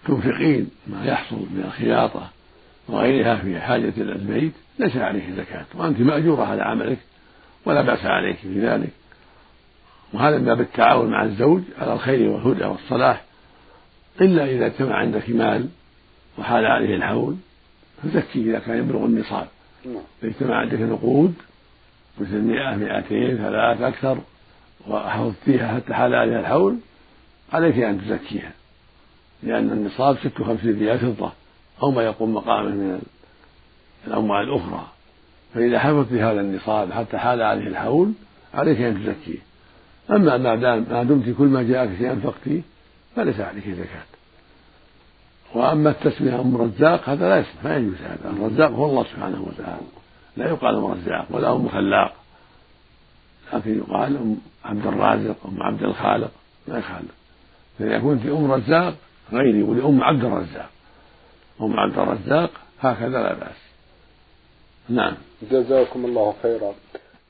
تنفقين 0.06 0.70
ما 0.86 1.04
يحصل 1.04 1.36
من 1.36 1.62
الخياطة 1.66 2.28
وغيرها 2.88 3.36
في 3.36 3.60
حاجة 3.60 3.92
إلى 3.96 4.12
البيت 4.12 4.52
ليس 4.78 4.96
عليه 4.96 5.32
زكاة 5.36 5.66
وأنت 5.74 6.00
مأجورة 6.00 6.44
على 6.44 6.62
عملك 6.62 6.98
ولا 7.64 7.82
بأس 7.82 8.04
عليك 8.04 8.36
في 8.36 8.60
ذلك. 8.60 8.90
وهذا 10.12 10.38
من 10.38 10.44
باب 10.44 10.60
التعاون 10.60 11.10
مع 11.10 11.24
الزوج 11.24 11.62
على 11.78 11.92
الخير 11.92 12.30
والهدى 12.30 12.64
والصلاح. 12.64 13.24
إلا 14.20 14.44
إذا 14.44 14.66
اجتمع 14.66 14.96
عندك 14.96 15.30
مال 15.30 15.68
وحال 16.38 16.66
عليه 16.66 16.94
الحول 16.94 17.36
فزكي 18.02 18.40
إذا 18.40 18.58
كان 18.58 18.78
يبلغ 18.78 19.04
النصاب. 19.04 19.48
اجتمع 20.22 20.56
عندك 20.56 20.80
نقود 20.80 21.34
مثل 22.20 22.40
مئة 22.40 22.76
مئتين 22.76 23.36
ثلاث 23.36 23.80
أكثر 23.80 24.18
وحفظت 24.88 25.36
فيها 25.44 25.74
حتى 25.74 25.94
حال 25.94 26.14
عليها 26.14 26.40
الحول 26.40 26.76
عليك 27.52 27.78
أن 27.78 28.00
تزكيها 28.00 28.52
لأن 29.42 29.70
النصاب 29.70 30.18
ست 30.18 30.40
وخمسين 30.40 30.78
ريال 30.78 30.98
فضة 30.98 31.32
أو 31.82 31.90
ما 31.90 32.02
يقوم 32.02 32.34
مقامه 32.34 32.68
من 32.68 33.02
الأموال 34.06 34.48
الأخرى. 34.48 34.86
فإذا 35.54 35.78
حفظت 35.78 36.12
هذا 36.12 36.40
النصاب 36.40 36.92
حتى 36.92 37.18
حال 37.18 37.42
عليه 37.42 37.66
الحول 37.66 38.12
عليك 38.54 38.80
أن 38.80 38.94
تزكيه. 38.94 39.38
أما 40.10 40.36
ما 40.36 40.54
دام 40.54 40.86
ما 40.90 41.02
دمت 41.02 41.36
كل 41.38 41.44
ما 41.44 41.62
جاءك 41.62 41.90
شيئا 41.98 42.12
أنفقتيه 42.12 42.60
فليس 43.16 43.40
عليك 43.40 43.68
زكاة. 43.68 44.02
وأما 45.54 45.90
التسمية 45.90 46.40
أم 46.40 46.56
رزاق 46.56 47.08
هذا 47.08 47.28
لا 47.28 47.38
يصح 47.38 47.64
ما 47.64 47.76
يجوز 47.76 47.94
هذا. 47.94 48.30
الرزاق 48.30 48.70
هو 48.70 48.86
الله 48.86 49.04
سبحانه 49.04 49.42
وتعالى. 49.42 49.86
لا 50.36 50.48
يقال 50.48 50.74
أم 50.74 50.84
رزاق 50.84 51.26
ولا 51.30 51.52
أم 51.52 51.68
خلاق 51.68 52.12
لكن 53.52 53.78
يقال 53.78 54.16
أم 54.16 54.36
عبد 54.64 54.86
الرازق 54.86 55.36
أم 55.48 55.62
عبد 55.62 55.82
الخالق 55.82 56.30
ما 56.68 56.78
يخالف. 56.78 57.14
فإذا 57.78 57.98
كنت 57.98 58.26
أم 58.26 58.52
رزاق 58.52 58.94
غيري 59.32 59.62
ولأم 59.62 60.02
عبد 60.02 60.24
الرزاق. 60.24 60.70
أم 61.60 61.80
عبد 61.80 61.98
الرزاق 61.98 62.50
هكذا 62.80 63.22
لا 63.22 63.34
بأس. 63.34 63.62
نعم. 64.88 65.14
جزاكم 65.50 66.04
الله 66.04 66.34
خيرا. 66.42 66.72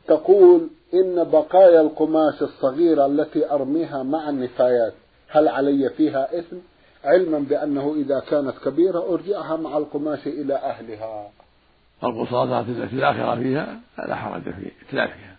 تقول 0.06 0.68
إن 0.94 1.24
بقايا 1.24 1.80
القماش 1.80 2.42
الصغيرة 2.42 3.06
التي 3.06 3.50
أرميها 3.50 4.02
مع 4.02 4.28
النفايات 4.28 4.94
هل 5.28 5.48
علي 5.48 5.90
فيها 5.96 6.38
إثم؟ 6.38 6.56
علما 7.04 7.38
بأنه 7.38 7.94
إذا 7.94 8.20
كانت 8.20 8.58
كبيرة 8.64 9.14
أرجعها 9.14 9.56
مع 9.56 9.78
القماش 9.78 10.26
إلى 10.26 10.54
أهلها. 10.54 11.30
القصاصات 12.04 12.66
التي 12.68 12.96
لا 12.96 13.12
خير 13.12 13.42
فيها 13.42 13.80
لا 13.98 14.16
حرج 14.16 14.42
في 14.42 14.70
إتلافها 14.88 15.36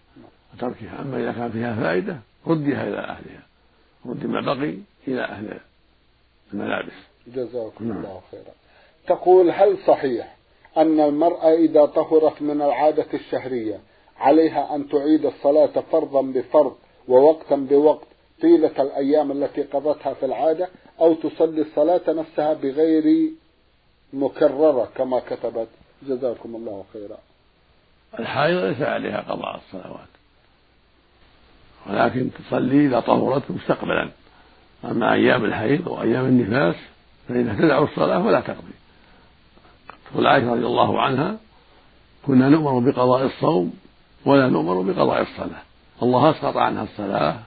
وتركها. 0.53 1.01
أما 1.01 1.17
إذا 1.17 1.32
كان 1.32 1.51
فيها 1.51 1.75
فائدة 1.75 2.20
ردها 2.48 2.88
إلى 2.88 2.98
أهلها. 2.98 3.43
رد 4.05 4.25
ما 4.25 4.41
بقي 4.41 4.77
إلى 5.08 5.22
أهل 5.22 5.60
الملابس. 6.53 6.93
جزاكم 7.27 7.88
نعم. 7.88 7.98
الله 7.98 8.22
خيرا. 8.32 8.53
تقول 9.08 9.51
هل 9.51 9.77
صحيح 9.88 10.36
أن 10.77 11.00
المرأة 11.00 11.53
إذا 11.53 11.86
طهرت 11.86 12.41
من 12.41 12.62
العادة 12.62 13.08
الشهرية 13.13 13.79
عليها 14.17 14.75
أن 14.75 14.89
تعيد 14.89 15.25
الصلاة 15.25 15.84
فرضا 15.91 16.22
بفرض 16.22 16.75
ووقتا 17.08 17.55
بوقت 17.55 18.08
طيلة 18.42 18.82
الأيام 18.82 19.32
التي 19.32 19.62
قضتها 19.62 20.13
في 20.13 20.25
العادة 20.25 20.70
أو 21.00 21.13
تصلي 21.13 21.62
الصلاة 21.62 22.02
نفسها 22.08 22.54
بغير 22.54 23.32
مكررة 24.13 24.90
كما 24.96 25.20
كتبت. 25.20 25.68
جزاكم 26.08 26.56
الله 26.56 26.84
خيرا. 26.94 27.18
الحائض 28.20 28.58
ليس 28.58 28.82
عليها 28.82 29.22
قضاء 29.22 29.56
الصلوات. 29.56 30.08
ولكن 31.90 32.30
تصلي 32.32 32.86
إذا 32.86 33.00
طهرت 33.00 33.52
مستقبلا. 33.52 34.10
أما 34.86 35.13
أيام 35.13 35.46
الحيض 35.46 35.88
وأيام 35.88 36.25
النفاس 36.25 36.75
فإنها 37.28 37.56
تدع 37.56 37.84
الصلاة 37.84 38.25
ولا 38.25 38.40
تقضي. 38.40 38.74
تقول 40.12 40.28
عائشة 40.28 40.52
رضي 40.52 40.66
الله 40.66 41.02
عنها 41.02 41.38
كنا 42.25 42.50
نؤمر 42.50 42.92
بقضاء 42.92 43.25
الصوم 43.25 43.74
ولا 44.25 44.50
نؤمر 44.50 44.82
بقضاء 44.82 45.22
الصلاة. 45.22 45.62
الله 46.04 46.30
أسقط 46.30 46.58
عنها 46.58 46.84
الصلاة. 46.84 47.40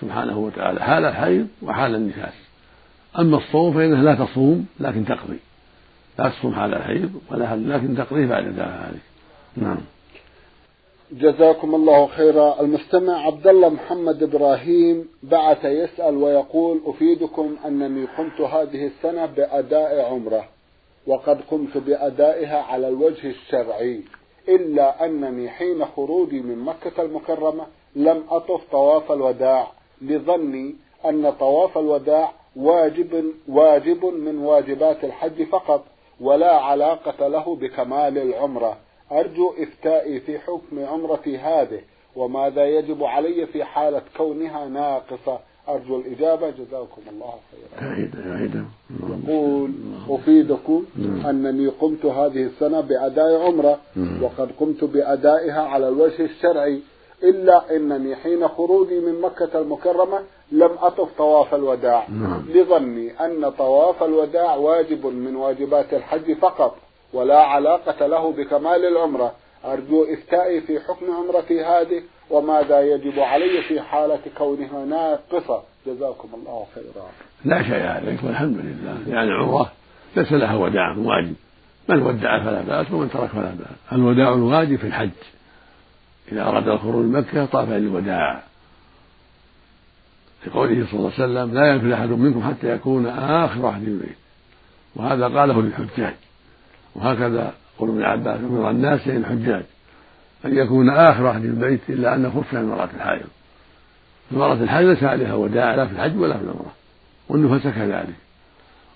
سبحانه 0.00 0.38
وتعالى 0.38 0.80
حال 0.80 1.04
الحيض 1.04 1.48
وحال 1.62 1.94
النفاس 1.94 2.34
أما 3.18 3.36
الصوم 3.36 3.74
فإنها 3.74 4.02
لا 4.02 4.24
تصوم 4.24 4.66
لكن 4.80 5.04
تقضي. 5.04 5.38
لا 6.18 6.28
تصوم 6.28 6.54
حال 6.54 6.74
الحيض 6.74 7.10
ولا 7.30 7.56
لكن 7.56 7.96
تقضي 7.96 8.26
بعد 8.26 8.44
ذلك. 8.44 9.02
نعم. 9.56 9.78
جزاكم 11.12 11.74
الله 11.74 12.06
خيرا. 12.06 12.60
المستمع 12.60 13.26
عبد 13.26 13.46
الله 13.46 13.68
محمد 13.68 14.22
إبراهيم 14.22 15.08
بعث 15.22 15.64
يسأل 15.64 16.16
ويقول 16.16 16.80
أفيدكم 16.86 17.56
أنني 17.66 18.06
قمت 18.18 18.40
هذه 18.40 18.86
السنة 18.86 19.26
بأداء 19.26 20.12
عمرة 20.12 20.44
وقد 21.06 21.40
قمت 21.50 21.76
بأدائها 21.76 22.62
على 22.62 22.88
الوجه 22.88 23.30
الشرعي 23.30 24.00
إلا 24.48 25.04
أنني 25.04 25.48
حين 25.48 25.84
خروجي 25.84 26.40
من 26.40 26.58
مكة 26.58 27.02
المكرمة 27.02 27.66
لم 27.96 28.22
أطف 28.30 28.60
طواف 28.72 29.12
الوداع. 29.12 29.77
لظني 30.02 30.74
أن 31.08 31.30
طواف 31.30 31.78
الوداع 31.78 32.32
واجب 32.56 33.24
واجب 33.48 34.04
من 34.04 34.38
واجبات 34.38 35.04
الحج 35.04 35.42
فقط 35.42 35.84
ولا 36.20 36.54
علاقة 36.54 37.28
له 37.28 37.56
بكمال 37.56 38.18
العمرة. 38.18 38.76
أرجو 39.12 39.54
إفتائي 39.58 40.20
في 40.20 40.38
حكم 40.38 40.84
عمرتي 40.84 41.38
هذه 41.38 41.80
وماذا 42.16 42.64
يجب 42.64 43.04
علي 43.04 43.46
في 43.46 43.64
حالة 43.64 44.02
كونها 44.16 44.68
ناقصة؟ 44.68 45.38
أرجو 45.68 46.00
الإجابة. 46.00 46.50
جزاكم 46.50 47.02
الله 47.10 47.34
خيرا. 47.50 47.90
يقول 49.28 49.72
أفيدكم 50.10 50.84
نعم. 50.96 51.26
أنني 51.26 51.68
قمت 51.68 52.06
هذه 52.06 52.42
السنة 52.42 52.80
بأداء 52.80 53.40
عمرة 53.46 53.78
نعم. 53.96 54.22
وقد 54.22 54.50
قمت 54.60 54.84
بأدائها 54.84 55.60
على 55.60 55.88
الوجه 55.88 56.24
الشرعي 56.24 56.80
إلا 57.22 57.76
أنني 57.76 58.16
حين 58.16 58.48
خروجي 58.48 59.00
من 59.00 59.20
مكة 59.20 59.60
المكرمة 59.60 60.20
لم 60.52 60.70
أطف 60.80 61.08
طواف 61.18 61.54
الوداع. 61.54 62.06
نعم. 62.08 62.44
لظني 62.54 63.24
أن 63.24 63.50
طواف 63.50 64.02
الوداع 64.02 64.54
واجب 64.54 65.06
من 65.06 65.36
واجبات 65.36 65.94
الحج 65.94 66.32
فقط 66.32 66.76
ولا 67.12 67.38
علاقة 67.38 68.06
له 68.06 68.32
بكمال 68.32 68.84
العمرة. 68.84 69.32
أرجو 69.64 70.04
إفتائي 70.04 70.60
في 70.60 70.80
حكم 70.80 71.06
عمرتي 71.10 71.64
هذه 71.64 72.02
وماذا 72.30 72.80
يجب 72.80 73.18
علي 73.18 73.62
في 73.68 73.80
حالة 73.80 74.20
كونها 74.38 74.84
ناقصة. 74.84 75.62
جزاكم 75.86 76.28
الله 76.34 76.66
خيرا. 76.74 77.06
لا 77.44 77.62
شيء 77.62 77.86
عليك 77.86 78.24
والحمد 78.24 78.56
لله. 78.56 79.16
يعني 79.16 79.30
العمرة 79.30 79.72
ليس 80.16 80.32
لها 80.32 80.56
وداع 80.56 80.96
واجب. 80.98 81.34
من 81.88 82.02
ودع 82.02 82.44
فلا 82.44 82.62
بأس 82.62 82.92
ومن 82.92 83.10
ترك 83.10 83.28
فلا 83.28 83.42
بأس. 83.58 83.92
الوداع 83.92 84.34
الواجب 84.34 84.76
في 84.76 84.86
الحج. 84.86 85.10
إذا 86.32 86.42
أراد 86.42 86.68
الخروج 86.68 87.04
من 87.04 87.12
مكة 87.12 87.44
طاف 87.44 87.68
للوداع 87.68 88.42
لقوله 90.46 90.86
صلى 90.86 90.98
الله 91.00 91.12
عليه 91.18 91.24
وسلم 91.24 91.54
لا 91.54 91.72
ينفذ 91.72 91.90
أحد 91.90 92.08
منكم 92.08 92.42
حتى 92.48 92.72
يكون 92.72 93.06
آخر 93.06 93.66
عهد 93.66 93.88
البيت 93.88 94.16
وهذا 94.96 95.28
قاله 95.28 95.62
للحجاج. 95.62 96.14
وهكذا 96.94 97.52
قول 97.78 97.88
ابن 97.90 98.02
عباس 98.02 98.40
أمر 98.40 98.70
الناس 98.70 99.08
الحجاج. 99.08 99.62
أن 100.44 100.56
يكون 100.56 100.90
آخر 100.90 101.26
عهد 101.26 101.44
البيت 101.44 101.80
إلا 101.88 102.14
أن 102.14 102.30
خف 102.30 102.54
عن 102.54 102.62
المراه 102.62 102.88
الحائض. 102.96 103.26
المراه 104.32 104.52
الحائض 104.52 104.88
ليس 104.88 105.02
عليها 105.02 105.34
وداع 105.34 105.74
لا 105.74 105.86
في 105.86 105.92
الحج 105.92 106.16
ولا 106.16 106.36
في 106.36 106.44
العمرة. 106.44 106.72
والنفس 107.28 107.66
كذلك. 107.66 108.14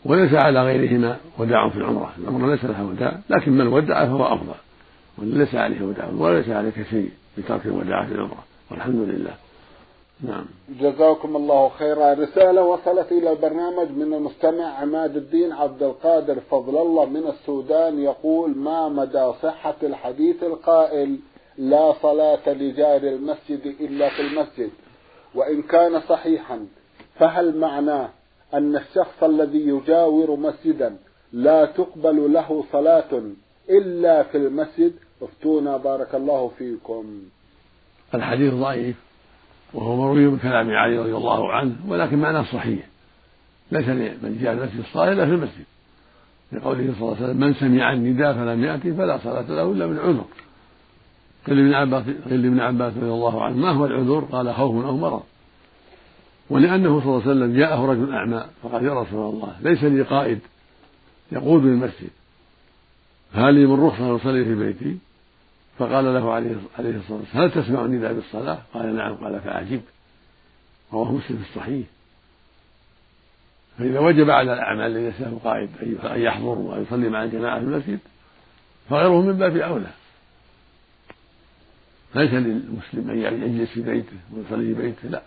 وليس 0.04 0.34
على 0.34 0.62
غيرهما 0.62 1.16
وداع 1.38 1.68
في 1.68 1.76
العمرة. 1.76 2.12
العمرة 2.18 2.50
ليس 2.50 2.64
لها 2.64 2.82
وداع 2.82 3.18
لكن 3.30 3.52
من 3.52 3.66
ودع 3.66 4.04
فهو 4.04 4.34
أفضل. 4.34 4.54
وليس 5.18 5.54
عليه 5.54 5.82
وداع 5.82 6.08
وليس 6.08 6.48
عليك 6.48 6.86
شيء. 6.90 7.10
بترك 7.38 7.66
الوداع 7.66 8.04
في 8.06 8.12
العمره 8.12 8.44
والحمد 8.70 9.08
لله. 9.08 9.34
نعم. 10.20 10.44
جزاكم 10.80 11.36
الله 11.36 11.68
خيرا. 11.68 12.14
رسالة 12.14 12.64
وصلت 12.64 13.12
إلى 13.12 13.32
البرنامج 13.32 13.90
من 13.90 14.14
المستمع 14.14 14.64
عماد 14.64 15.16
الدين 15.16 15.52
عبد 15.52 15.82
القادر 15.82 16.40
فضل 16.40 16.78
الله 16.78 17.04
من 17.04 17.26
السودان 17.26 18.02
يقول 18.02 18.58
ما 18.58 18.88
مدى 18.88 19.32
صحة 19.42 19.74
الحديث 19.82 20.42
القائل 20.42 21.18
لا 21.58 21.92
صلاة 22.02 22.48
لجار 22.48 23.02
المسجد 23.02 23.66
إلا 23.80 24.08
في 24.08 24.20
المسجد 24.22 24.70
وإن 25.34 25.62
كان 25.62 26.00
صحيحا 26.00 26.66
فهل 27.14 27.56
معناه 27.56 28.08
أن 28.54 28.76
الشخص 28.76 29.22
الذي 29.22 29.68
يجاور 29.68 30.36
مسجدا 30.36 30.96
لا 31.32 31.64
تقبل 31.64 32.32
له 32.32 32.64
صلاة 32.72 33.22
إلا 33.70 34.22
في 34.22 34.36
المسجد؟ 34.38 34.92
افتونا 35.22 35.76
بارك 35.76 36.14
الله 36.14 36.50
فيكم. 36.58 37.04
الحديث 38.14 38.54
ضعيف 38.54 38.96
وهو 39.74 39.96
مروي 39.96 40.26
من 40.26 40.38
كلام 40.38 40.70
علي 40.70 40.98
رضي 40.98 41.16
الله 41.16 41.52
عنه 41.52 41.76
ولكن 41.88 42.18
معناه 42.18 42.42
صحيح. 42.42 42.86
ليس 43.72 43.88
لمن 43.88 44.38
جاء 44.42 44.52
المسجد 44.52 44.78
الصالح 44.78 45.12
إلا 45.12 45.26
في 45.26 45.32
المسجد. 45.32 45.64
لقوله 46.52 46.94
صلى 46.98 47.02
الله 47.02 47.16
عليه 47.16 47.24
وسلم 47.24 47.40
من 47.40 47.54
سمع 47.54 47.92
النداء 47.92 48.32
فلم 48.32 48.64
يأتي 48.64 48.94
فلا 48.94 49.18
صلاة 49.18 49.42
له 49.48 49.72
إلا 49.72 49.86
من 49.86 49.98
عذر. 49.98 50.24
قيل 51.46 51.56
لابن 51.56 51.74
عباس 51.74 52.04
قيل 52.30 52.42
لابن 52.42 52.60
عباس 52.60 52.96
رضي 52.96 53.10
الله 53.10 53.44
عنه 53.44 53.56
ما 53.56 53.70
هو 53.70 53.86
العذر؟ 53.86 54.20
قال 54.20 54.54
خوف 54.54 54.84
أو 54.84 54.96
مرض. 54.96 55.22
ولأنه 56.50 57.00
صلى 57.00 57.08
الله 57.08 57.22
عليه 57.22 57.30
وسلم 57.30 57.56
جاءه 57.56 57.86
رجل 57.86 58.14
أعمى 58.14 58.44
فقال 58.62 58.84
يا 58.84 59.00
رسول 59.00 59.34
الله 59.34 59.56
ليس 59.60 59.84
لي 59.84 60.02
قائد 60.02 60.38
يقود 61.32 61.64
المسجد 61.64 62.10
هل 63.32 63.54
لي 63.54 63.66
من 63.66 63.86
رخصة 63.86 64.16
أصلي 64.16 64.44
في 64.44 64.54
بيتي؟ 64.54 64.98
فقال 65.78 66.04
له 66.04 66.32
عليه 66.32 66.56
عليه 66.78 66.96
الصلاة 66.96 67.18
والسلام 67.18 67.44
هل 67.44 67.50
تسمع 67.50 67.84
النداء 67.84 68.12
بالصلاة؟ 68.12 68.58
قال 68.74 68.96
نعم. 68.96 69.14
قال 69.14 69.40
فأعجب 69.40 69.80
رواه 70.92 71.12
مسلم 71.12 71.36
في 71.36 71.50
الصحيح. 71.50 71.86
فإذا 73.78 74.00
وجب 74.00 74.30
على 74.30 74.52
الأعمال 74.52 74.96
التي 74.96 75.22
له 75.22 75.40
قائد 75.44 75.70
أن 76.04 76.20
يحضر 76.20 76.58
ويصلي 76.58 77.08
مع 77.08 77.24
الجماعة 77.24 77.58
في 77.58 77.64
المسجد 77.64 77.98
فغيره 78.90 79.20
من 79.20 79.32
باب 79.32 79.56
أولى. 79.56 79.90
ليس 82.14 82.32
للمسلم 82.32 83.10
أن 83.10 83.42
يجلس 83.42 83.70
في 83.70 83.82
بيته 83.82 84.16
ويصلي 84.32 84.74
في 84.74 84.82
بيته 84.82 85.08
لا. 85.08 85.22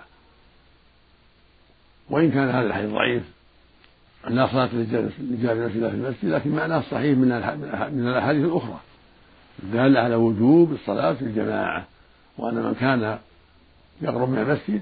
وإن 2.09 2.31
كان 2.31 2.49
هذا 2.49 2.67
الحديث 2.67 2.89
ضعيف 2.89 3.23
لا 4.27 4.47
صلاة 4.47 4.65
نفسه 4.65 5.89
في 5.89 5.95
المسجد 5.95 6.29
لكن 6.29 6.49
معناه 6.49 6.81
صحيح 6.91 7.17
من 7.17 7.27
من 7.93 8.07
الأحاديث 8.07 8.45
الأخرى. 8.45 8.79
الدالة 9.63 9.99
على 9.99 10.15
وجوب 10.15 10.73
الصلاة 10.73 11.13
في 11.13 11.21
الجماعة 11.21 11.85
وأن 12.37 12.55
من 12.55 12.73
كان 12.73 13.19
يقرب 14.01 14.29
من 14.29 14.39
المسجد 14.39 14.81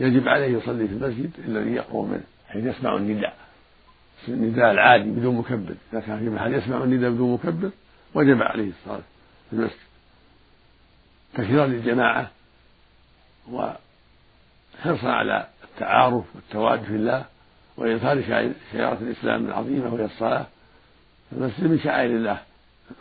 يجب 0.00 0.28
عليه 0.28 0.58
يصلي 0.58 0.88
في 0.88 0.94
المسجد 0.94 1.30
الذي 1.38 1.70
يقرب 1.70 2.08
منه 2.08 2.24
حيث 2.48 2.64
يسمع 2.64 2.96
النداء. 2.96 3.36
النداء 4.28 4.70
العادي 4.70 5.10
بدون 5.10 5.36
مكبر 5.36 5.74
إذا 5.92 6.00
كان 6.00 6.18
في 6.18 6.30
محل 6.30 6.54
يسمع 6.54 6.84
النداء 6.84 7.10
بدون 7.10 7.32
مكبر 7.32 7.70
وجب 8.14 8.42
عليه 8.42 8.70
الصلاة 8.80 9.02
في 9.50 9.56
المسجد. 9.56 9.78
تكثيرا 11.34 11.66
للجماعة 11.66 12.30
وحرصا 13.50 15.08
على 15.08 15.46
التعارف 15.64 16.24
والتواد 16.34 16.82
في 16.82 16.94
الله 16.94 17.24
وإظهار 17.76 18.22
شعيرة 18.22 18.98
الإسلام 19.00 19.46
العظيمة 19.46 19.94
وهي 19.94 20.04
الصلاة. 20.04 20.46
المسجد 21.32 21.64
من 21.64 21.78
شعائر 21.78 22.10
الله. 22.10 22.47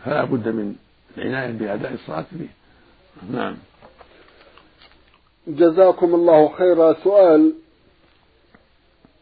فلا 0.05 0.23
بد 0.23 0.47
من 0.47 0.75
العناية 1.17 1.51
بأداء 1.51 1.93
الصلاة 1.93 2.25
فيه. 2.37 2.49
نعم. 3.31 3.57
جزاكم 5.47 6.15
الله 6.15 6.49
خيرا 6.57 6.95
سؤال 7.03 7.53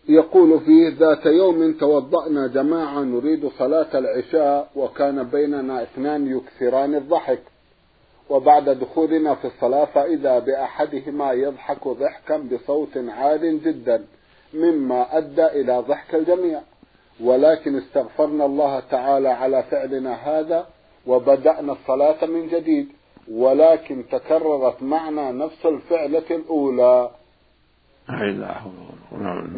يقول 0.09 0.59
فيه 0.59 0.95
ذات 0.99 1.25
يوم 1.25 1.73
توضأنا 1.73 2.47
جماعة 2.47 2.99
نريد 2.99 3.49
صلاة 3.59 3.97
العشاء 3.99 4.71
وكان 4.75 5.23
بيننا 5.23 5.83
اثنان 5.83 6.37
يكثران 6.37 6.95
الضحك 6.95 7.39
وبعد 8.29 8.69
دخولنا 8.69 9.35
في 9.35 9.47
الصلاة 9.47 9.85
فإذا 9.85 10.39
بأحدهما 10.39 11.31
يضحك 11.31 11.87
ضحكا 11.87 12.37
بصوت 12.37 12.97
عال 12.97 13.63
جدا 13.63 14.05
مما 14.53 15.17
أدى 15.17 15.45
إلى 15.45 15.83
ضحك 15.87 16.15
الجميع. 16.15 16.61
ولكن 17.23 17.77
استغفرنا 17.77 18.45
الله 18.45 18.79
تعالى 18.79 19.29
على 19.29 19.63
فعلنا 19.63 20.13
هذا 20.13 20.67
وبدأنا 21.07 21.71
الصلاة 21.71 22.25
من 22.25 22.47
جديد. 22.47 22.87
ولكن 23.31 24.03
تكررت 24.11 24.83
معنا 24.83 25.31
نفس 25.31 25.65
الفعلة 25.65 26.23
الأولى. 26.31 27.11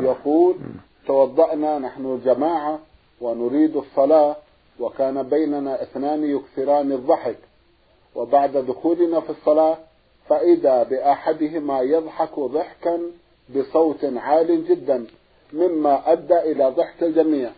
يقول 0.03 0.55
توضأنا 1.07 1.79
نحن 1.79 2.21
جماعة 2.25 2.79
ونريد 3.21 3.75
الصلاة 3.75 4.35
وكان 4.79 5.23
بيننا 5.23 5.83
اثنان 5.83 6.23
يكثران 6.23 6.91
الضحك. 6.91 7.37
وبعد 8.15 8.57
دخولنا 8.57 9.19
في 9.19 9.29
الصلاة 9.29 9.77
فإذا 10.29 10.83
بأحدهما 10.83 11.81
يضحك 11.81 12.39
ضحكا 12.39 12.99
بصوت 13.55 14.05
عال 14.05 14.67
جدا. 14.67 15.05
مما 15.53 16.11
أدى 16.11 16.39
إلى 16.39 16.69
ضحك 16.69 17.03
الجميع. 17.03 17.49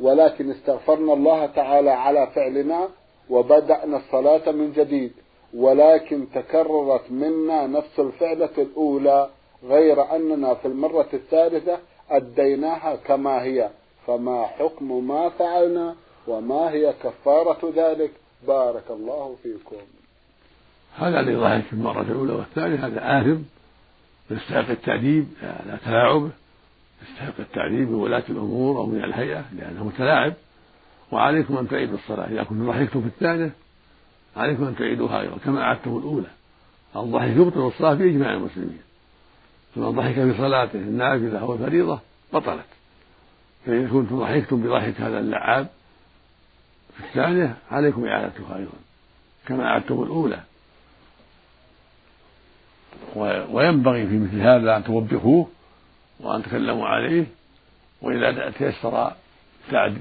ولكن 0.00 0.50
استغفرنا 0.50 1.12
الله 1.12 1.46
تعالى 1.46 1.90
على 1.90 2.26
فعلنا 2.34 2.88
وبدأنا 3.30 3.96
الصلاة 3.96 4.52
من 4.52 4.72
جديد. 4.72 5.12
ولكن 5.54 6.26
تكررت 6.34 7.10
منا 7.10 7.66
نفس 7.66 8.00
الفعلة 8.00 8.50
الأولى 8.58 9.28
غير 9.64 10.16
أننا 10.16 10.54
في 10.54 10.68
المرة 10.68 11.08
الثالثة 11.14 11.78
أديناها 12.10 12.96
كما 12.96 13.42
هي. 13.42 13.70
فما 14.06 14.46
حكم 14.46 15.08
ما 15.08 15.28
فعلنا 15.28 15.94
وما 16.28 16.70
هي 16.70 16.94
كفارة 17.02 17.72
ذلك؟ 17.76 18.10
بارك 18.46 18.84
الله 18.90 19.36
فيكم. 19.42 19.76
هذا 20.96 21.20
الذي 21.20 21.34
ضحك 21.34 21.62
في 21.62 21.72
المرة 21.72 22.02
الأولى 22.02 22.32
والثانية 22.32 22.86
هذا 22.86 23.20
آثم 23.20 23.42
يستحق 24.30 24.70
التأديب 24.70 25.26
لا 25.42 25.78
تلاعبه 25.84 26.30
يستحق 27.02 27.34
التعذيب 27.38 27.88
من 27.88 27.94
ولاة 27.94 28.22
الأمور 28.28 28.76
أو 28.76 28.86
من 28.86 29.04
الهيئة 29.04 29.44
لأنه 29.58 29.84
متلاعب. 29.84 30.34
وعليكم 31.12 31.56
أن 31.56 31.68
تعيدوا 31.68 31.94
الصلاة. 31.94 32.26
إذا 32.26 32.42
كنتم 32.42 32.66
ضحكتم 32.66 33.00
في 33.00 33.06
الثانية 33.06 33.50
عليكم 34.36 34.64
أن 34.64 34.76
تعيدوها 34.76 35.20
أيضا 35.20 35.36
كما 35.44 35.62
أعدتم 35.62 35.96
الأولى. 35.96 36.26
الضحك 36.96 37.36
يبطل 37.36 37.66
الصلاة 37.66 37.94
في 37.94 38.10
إجماع 38.10 38.32
المسلمين. 38.32 38.80
فمن 39.74 39.90
ضحك 39.90 40.14
في 40.14 40.34
صلاته 40.38 40.78
النافلة 40.78 41.38
أو 41.38 41.54
الفريضة 41.54 42.00
بطلت. 42.32 42.64
فإذا 43.66 43.88
كنتم 43.88 44.18
ضحكتم 44.18 44.62
بضحك 44.62 45.00
هذا 45.00 45.18
اللعاب 45.18 45.66
في 46.96 47.04
الثانية 47.04 47.56
عليكم 47.70 48.06
إعادتها 48.06 48.56
أيضا 48.56 48.72
كما 49.46 49.64
أعدتم 49.64 50.02
الأولى. 50.02 50.40
وينبغي 53.50 54.06
في 54.06 54.18
مثل 54.18 54.40
هذا 54.40 54.76
أن 54.76 54.84
توبخوه. 54.84 55.48
وأن 56.20 56.42
تكلموا 56.42 56.86
عليه 56.86 57.26
وإذا 58.02 58.50
تيسر 58.50 59.12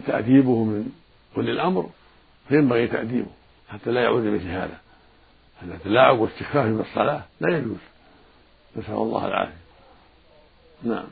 تأديبه 0.07 0.63
من 0.63 0.91
أولي 1.37 1.51
الأمر 1.51 1.89
فينبغي 2.47 2.87
تأديبه 2.87 3.31
حتى 3.69 3.91
لا 3.91 4.01
يعود 4.01 4.23
مثل 4.23 4.47
هذا 4.47 4.77
هذا 5.61 5.73
التلاعب 5.73 6.19
واستخفاف 6.19 6.67
بالصلاة 6.67 7.23
لا 7.41 7.57
يجوز. 7.57 7.77
نسأل 8.75 8.93
الله 8.93 9.27
العافية. 9.27 9.61
نعم. 10.83 11.07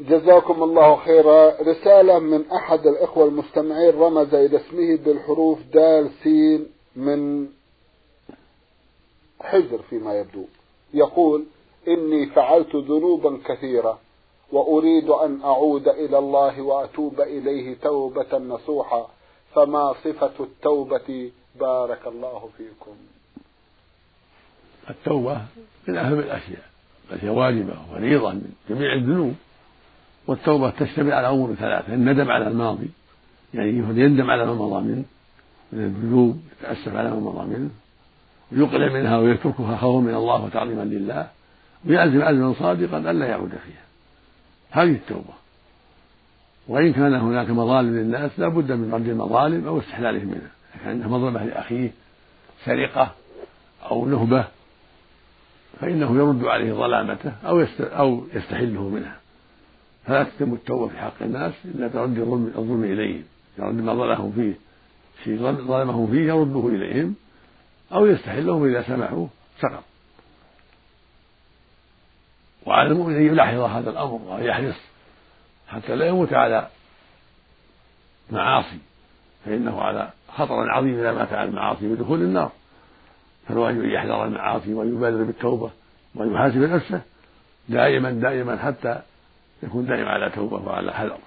جزاكم 0.00 0.62
الله 0.62 0.96
خيرا. 0.96 1.62
رسالة 1.62 2.18
من 2.18 2.50
أحد 2.50 2.86
الإخوة 2.86 3.28
المستمعين 3.28 3.94
رمز 3.94 4.34
إلى 4.34 4.56
اسمه 4.56 5.04
بالحروف 5.04 5.58
دال 5.72 6.10
سين 6.22 6.66
من 6.96 7.48
حجر 9.40 9.82
فيما 9.90 10.14
يبدو. 10.14 10.44
يقول 10.94 11.44
إني 11.88 12.26
فعلت 12.26 12.76
ذنوبا 12.76 13.38
كثيرة 13.44 13.98
وأريد 14.52 15.08
أن 15.08 15.40
أعود 15.44 15.88
إلى 15.88 16.18
الله 16.18 16.62
وأتوب 16.62 17.20
إليه 17.20 17.76
توبة 17.82 18.38
نصوحا. 18.38 19.06
فما 19.54 19.94
صفة 20.04 20.44
التوبة؟ 20.44 21.30
بارك 21.60 22.06
الله 22.06 22.48
فيكم. 22.56 22.96
التوبة 24.90 25.40
من 25.88 25.96
أهم 25.96 26.18
الأشياء 26.18 26.64
بل 27.10 27.18
هي 27.22 27.28
واجبة 27.28 27.74
وفريضة 27.90 28.32
من 28.32 28.52
جميع 28.68 28.92
الذنوب. 28.94 29.34
والتوبة 30.26 30.70
تشتمل 30.70 31.12
على 31.12 31.28
أمور 31.28 31.54
ثلاثة 31.54 31.94
الندم 31.94 32.30
على 32.30 32.48
الماضي 32.48 32.90
يعني 33.54 33.68
يندم 34.00 34.30
على 34.30 34.46
ما 34.46 34.54
مضى 34.54 34.80
منه 34.80 35.04
من 35.72 35.84
الذنوب 35.84 36.40
يتأسف 36.60 36.96
على 36.96 37.10
ما 37.10 37.16
مضى 37.16 37.46
منه 37.46 37.70
ويقلع 38.52 38.92
منها 38.92 39.18
ويتركها 39.18 39.76
خوفا 39.76 40.00
من 40.00 40.14
الله 40.14 40.44
وتعظيما 40.44 40.82
لله. 40.82 41.30
ويعزم 41.86 42.22
عزما 42.22 42.54
صادقا 42.58 42.98
ألا 42.98 43.26
يعود 43.26 43.50
فيها. 43.50 43.82
هذه 44.70 44.90
التوبة. 44.90 45.34
وإن 46.68 46.92
كان 46.92 47.14
هناك 47.14 47.50
مظالم 47.50 47.96
للناس 47.96 48.30
لا 48.38 48.48
بد 48.48 48.72
من 48.72 48.94
رد 48.94 49.08
المظالم 49.08 49.66
أو 49.66 49.78
استحلالهم 49.78 50.26
منها. 50.26 50.50
إذا 50.74 50.84
كان 50.84 51.08
مظلمة 51.08 51.44
لأخيه 51.44 51.90
سرقة 52.64 53.12
أو 53.90 54.06
نهبة 54.06 54.44
فإنه 55.80 56.16
يرد 56.16 56.44
عليه 56.44 56.72
ظلامته 56.72 57.32
أو 57.44 57.66
أو 57.80 58.24
يستحله 58.34 58.88
منها. 58.88 59.16
فلا 60.06 60.22
تتم 60.22 60.52
التوبة 60.52 60.88
في 60.88 60.98
حق 60.98 61.22
الناس 61.22 61.52
إلا 61.64 61.86
برد 61.86 62.18
الظلم, 62.18 62.52
الظلم 62.56 62.84
إليهم. 62.84 63.24
يرد 63.58 63.74
ما 63.74 63.94
ظلمهم 63.94 64.32
فيه 64.32 64.54
شيء 65.24 65.36
ظلمهم 65.66 66.10
فيه 66.10 66.26
يرده 66.26 66.68
إليهم 66.68 67.14
أو 67.92 68.06
يستحلهم 68.06 68.64
إذا 68.64 68.82
سمحوا 68.82 69.26
سقط 69.60 69.84
وعلى 72.66 72.88
المؤمن 72.88 73.16
أن 73.16 73.22
يلاحظ 73.22 73.58
هذا 73.58 73.90
الأمر 73.90 74.20
وأن 74.26 74.44
يحرص 74.44 74.76
حتى 75.68 75.96
لا 75.96 76.06
يموت 76.06 76.32
على 76.32 76.68
معاصي 78.30 78.78
فإنه 79.44 79.80
على 79.80 80.10
خطر 80.28 80.70
عظيم 80.70 80.98
إذا 80.98 81.12
مات 81.12 81.32
على 81.32 81.48
المعاصي 81.48 81.88
بدخول 81.88 82.22
النار. 82.22 82.52
فالواجب 83.48 83.82
أن 83.82 83.90
يحذر 83.90 84.24
المعاصي 84.24 84.74
ويبادر 84.74 85.22
بالتوبة 85.22 85.70
ويحاسب 86.14 86.56
نفسه 86.56 87.00
دائما 87.68 88.10
دائما 88.10 88.56
حتى 88.56 89.02
يكون 89.62 89.86
دائما 89.86 90.10
على 90.10 90.30
توبة 90.30 90.68
وعلى 90.68 90.92
حذر. 90.92 91.18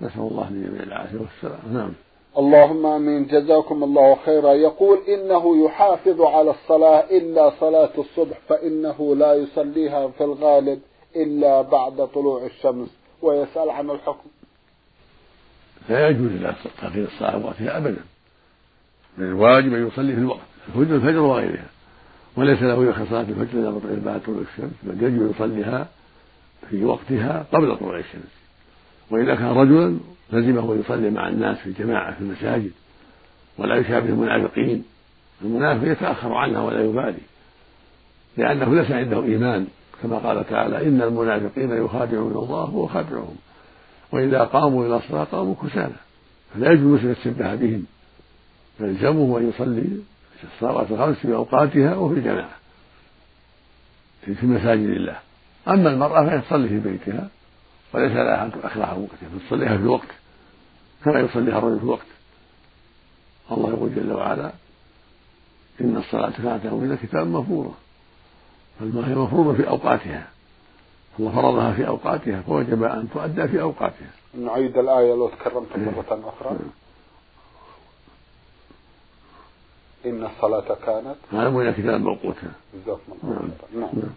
نسأل 0.00 0.20
الله 0.20 0.50
لجميع 0.50 0.82
العافية 0.82 1.18
والسلام. 1.18 1.74
نعم. 1.74 1.92
اللهم 2.38 2.86
آمين. 2.86 3.26
جزاكم 3.26 3.84
الله 3.84 4.18
خيرا. 4.26 4.52
يقول 4.52 4.98
إنه 5.08 5.64
يحافظ 5.64 6.20
على 6.20 6.50
الصلاة 6.50 7.00
إلا 7.10 7.52
صلاة 7.60 7.90
الصبح 7.98 8.38
فإنه 8.48 9.16
لا 9.16 9.34
يصليها 9.34 10.08
في 10.08 10.24
الغالب 10.24 10.80
إلا 11.16 11.62
بعد 11.62 12.08
طلوع 12.14 12.46
الشمس. 12.46 12.88
ويسأل 13.22 13.70
عن 13.70 13.90
الحكم. 13.90 14.28
لا 15.88 16.08
يجوز 16.08 16.32
له 16.32 16.54
تأخير 16.80 17.04
الصلاة 17.04 17.46
وقتها 17.46 17.76
أبدا. 17.76 18.04
بل 19.18 19.24
الواجب 19.24 19.74
أن 19.74 19.86
يصلي 19.86 20.12
في 20.12 20.18
الوقت. 20.18 20.48
الفجر 20.68 20.94
الفجر 20.96 21.18
وغيرها. 21.18 21.68
وليس 22.36 22.62
له 22.62 22.74
يؤخر 22.74 23.06
صلاة 23.10 23.20
الفجر 23.20 23.58
إلى 23.58 24.00
بعد 24.00 24.20
طلوع 24.26 24.42
الشمس. 24.52 24.72
بل 24.82 25.02
يجب 25.02 25.30
يصليها 25.30 25.88
في 26.70 26.84
وقتها 26.84 27.46
قبل 27.52 27.76
طلوع 27.76 27.98
الشمس. 27.98 28.32
وإذا 29.10 29.34
كان 29.34 29.48
رجلا 29.48 29.98
لزمه 30.32 30.74
يصلي 30.74 31.10
مع 31.10 31.28
الناس 31.28 31.58
في 31.58 31.66
الجماعة 31.66 32.14
في 32.14 32.20
المساجد 32.20 32.70
ولا 33.58 33.76
يشابه 33.76 34.08
المنافقين. 34.08 34.84
المنافق 35.42 35.88
يتأخر 35.88 36.34
عنها 36.34 36.60
ولا 36.60 36.84
يبالي 36.84 37.22
لأنه 38.36 38.74
ليس 38.74 38.90
عنده 38.90 39.22
إيمان 39.22 39.66
كما 40.02 40.18
قال 40.18 40.48
تعالى 40.48 40.88
إن 40.88 41.02
المنافقين 41.02 41.84
يخادعون 41.84 42.32
الله 42.32 42.74
وهو 42.74 42.86
خادعهم 42.86 43.36
وإذا 44.12 44.44
قاموا 44.44 44.86
إلى 44.86 44.96
الصلاة 44.96 45.24
قاموا 45.24 45.54
كسالى. 45.62 45.94
فلا 46.54 46.72
يجوز 46.72 47.04
أن 47.04 47.10
يتشبه 47.10 47.54
بهم 47.54 47.84
يلزمه 48.80 49.38
أن 49.38 49.48
يصلي 49.48 49.84
الصلوات 50.54 50.90
الخمس 50.90 51.16
في 51.16 51.34
أوقاتها 51.34 51.94
وفي 51.96 52.18
الجماعة 52.18 52.58
في 54.24 54.46
مساجد 54.46 54.88
الله 54.88 55.18
أما 55.68 55.90
المرأة 55.90 56.26
فهي 56.26 56.40
تصلي 56.40 56.68
في 56.68 56.78
بيتها 56.78 57.28
وليس 57.94 58.12
لها 58.12 58.44
أن 58.44 58.52
تؤخرها 58.52 58.86
عن 58.86 59.02
وقتها 59.02 59.46
تصليها 59.46 59.76
في 59.76 59.82
الوقت 59.82 60.08
كما 61.04 61.20
يصليها 61.20 61.58
الرجل 61.58 61.78
في 61.78 61.84
الوقت 61.84 62.06
الله 63.52 63.70
يقول 63.70 63.94
جل 63.94 64.12
وعلا 64.12 64.52
إن 65.80 65.96
الصلاة 65.96 66.30
كانت 66.30 66.66
من 66.66 66.98
كتاب 67.02 67.26
مفروضة. 67.26 67.72
فالما 68.80 69.08
هي 69.08 69.14
مفروضة 69.14 69.52
في 69.52 69.68
أوقاتها. 69.68 70.28
الله 71.18 71.32
فرضها 71.32 71.72
في 71.72 71.86
أوقاتها 71.86 72.40
فوجب 72.40 72.82
أن 72.82 73.08
تؤدى 73.14 73.48
في 73.48 73.60
أوقاتها. 73.60 74.10
نعيد 74.34 74.78
الآية 74.78 75.14
لو 75.14 75.28
تكرمت 75.28 75.76
مرة 75.76 76.20
أخرى. 76.28 76.50
نعم. 76.50 76.70
إن 80.06 80.24
الصلاة 80.26 80.74
كانت 80.86 81.16
هذا 81.32 81.50
من 81.50 81.72
كتاب 81.72 82.00
موقوتها 82.00 82.52
جزاكم 82.74 83.12
الله 83.24 83.34
نعم. 83.74 83.80
نعم. 83.80 84.10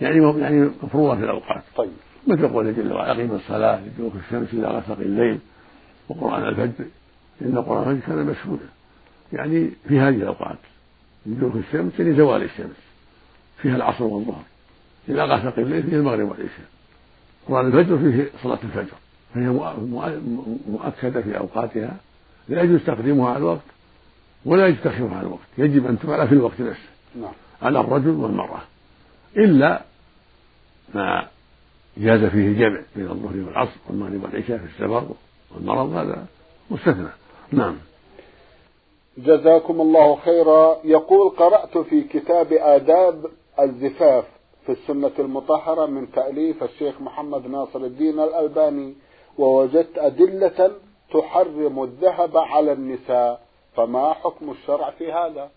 يعني 0.00 0.40
يعني 0.40 0.70
مفروضة 0.82 1.16
في 1.16 1.24
الأوقات. 1.24 1.62
طيب. 1.76 1.92
مثل 2.26 2.48
قوله 2.48 2.70
جل 2.70 2.92
وعلا 2.92 3.12
أقيم 3.12 3.34
الصلاة 3.34 3.80
لدلوك 3.80 4.12
الشمس 4.26 4.48
إلى 4.52 4.68
غسق 4.68 4.98
الليل 5.00 5.38
وقرآن 6.08 6.48
الفجر 6.48 6.84
إن 7.42 7.58
قرآن 7.58 7.90
الفجر 7.90 8.06
كان 8.06 8.26
مشهودا. 8.26 8.68
يعني 9.32 9.70
في 9.88 9.98
هذه 9.98 10.14
الأوقات 10.14 10.58
لدلوك 11.26 11.54
الشمس 11.56 11.92
يعني 11.98 12.14
زوال 12.14 12.42
الشمس 12.42 12.76
فيها 13.62 13.76
العصر 13.76 14.04
والظهر 14.04 14.42
إلى 15.08 15.24
غسق 15.24 15.58
الليل 15.58 15.82
فيه 15.82 15.96
المغرب 15.96 16.28
والعشاء. 16.28 16.66
قرآن 17.48 17.66
الفجر 17.66 17.98
فيه 17.98 18.30
صلاة 18.42 18.58
الفجر 18.64 18.96
فهي 19.34 19.48
مؤكدة 20.68 21.22
في 21.22 21.38
أوقاتها 21.38 21.96
لا 22.48 22.62
يجوز 22.62 22.80
تقديمها 22.86 23.28
على 23.28 23.38
الوقت 23.38 23.60
ولا 24.44 24.66
يجوز 24.66 24.80
تأخيرها 24.84 25.16
على 25.16 25.26
الوقت 25.26 25.48
يجب 25.58 25.86
أن 25.86 25.98
تفعل 25.98 26.28
في 26.28 26.34
الوقت 26.34 26.60
نفسه. 26.60 26.88
نعم. 27.20 27.32
على 27.62 27.80
الرجل 27.80 28.10
والمرأة. 28.10 28.60
إلا 29.36 29.82
ما 30.94 31.26
جاز 32.00 32.24
فيه 32.24 32.46
الجمع 32.48 32.80
بين 32.96 33.08
الظهر 33.08 33.36
والعصر 33.36 33.76
والمغرب 33.88 34.22
والعشاء 34.22 34.58
في 34.58 34.64
السفر 34.64 35.08
والمرض 35.54 35.92
هذا 35.92 36.26
مستثنى. 36.70 37.08
نعم. 37.52 37.76
جزاكم 39.18 39.80
الله 39.80 40.16
خيرا. 40.16 40.76
يقول 40.84 41.30
قرأت 41.30 41.78
في 41.78 42.02
كتاب 42.02 42.52
آداب 42.52 43.26
الزفاف 43.60 44.24
في 44.66 44.72
السنة 44.72 45.12
المطهرة 45.18 45.86
من 45.86 46.12
تأليف 46.12 46.62
الشيخ 46.62 47.00
محمد 47.00 47.46
ناصر 47.46 47.78
الدين 47.78 48.20
الألباني 48.20 48.94
ووجدت 49.38 49.98
أدلة 49.98 50.70
تحرم 51.12 51.82
الذهب 51.82 52.36
على 52.36 52.72
النساء. 52.72 53.40
فما 53.76 54.12
حكم 54.12 54.50
الشرع 54.50 54.90
في 54.90 55.12
هذا؟ 55.12 55.50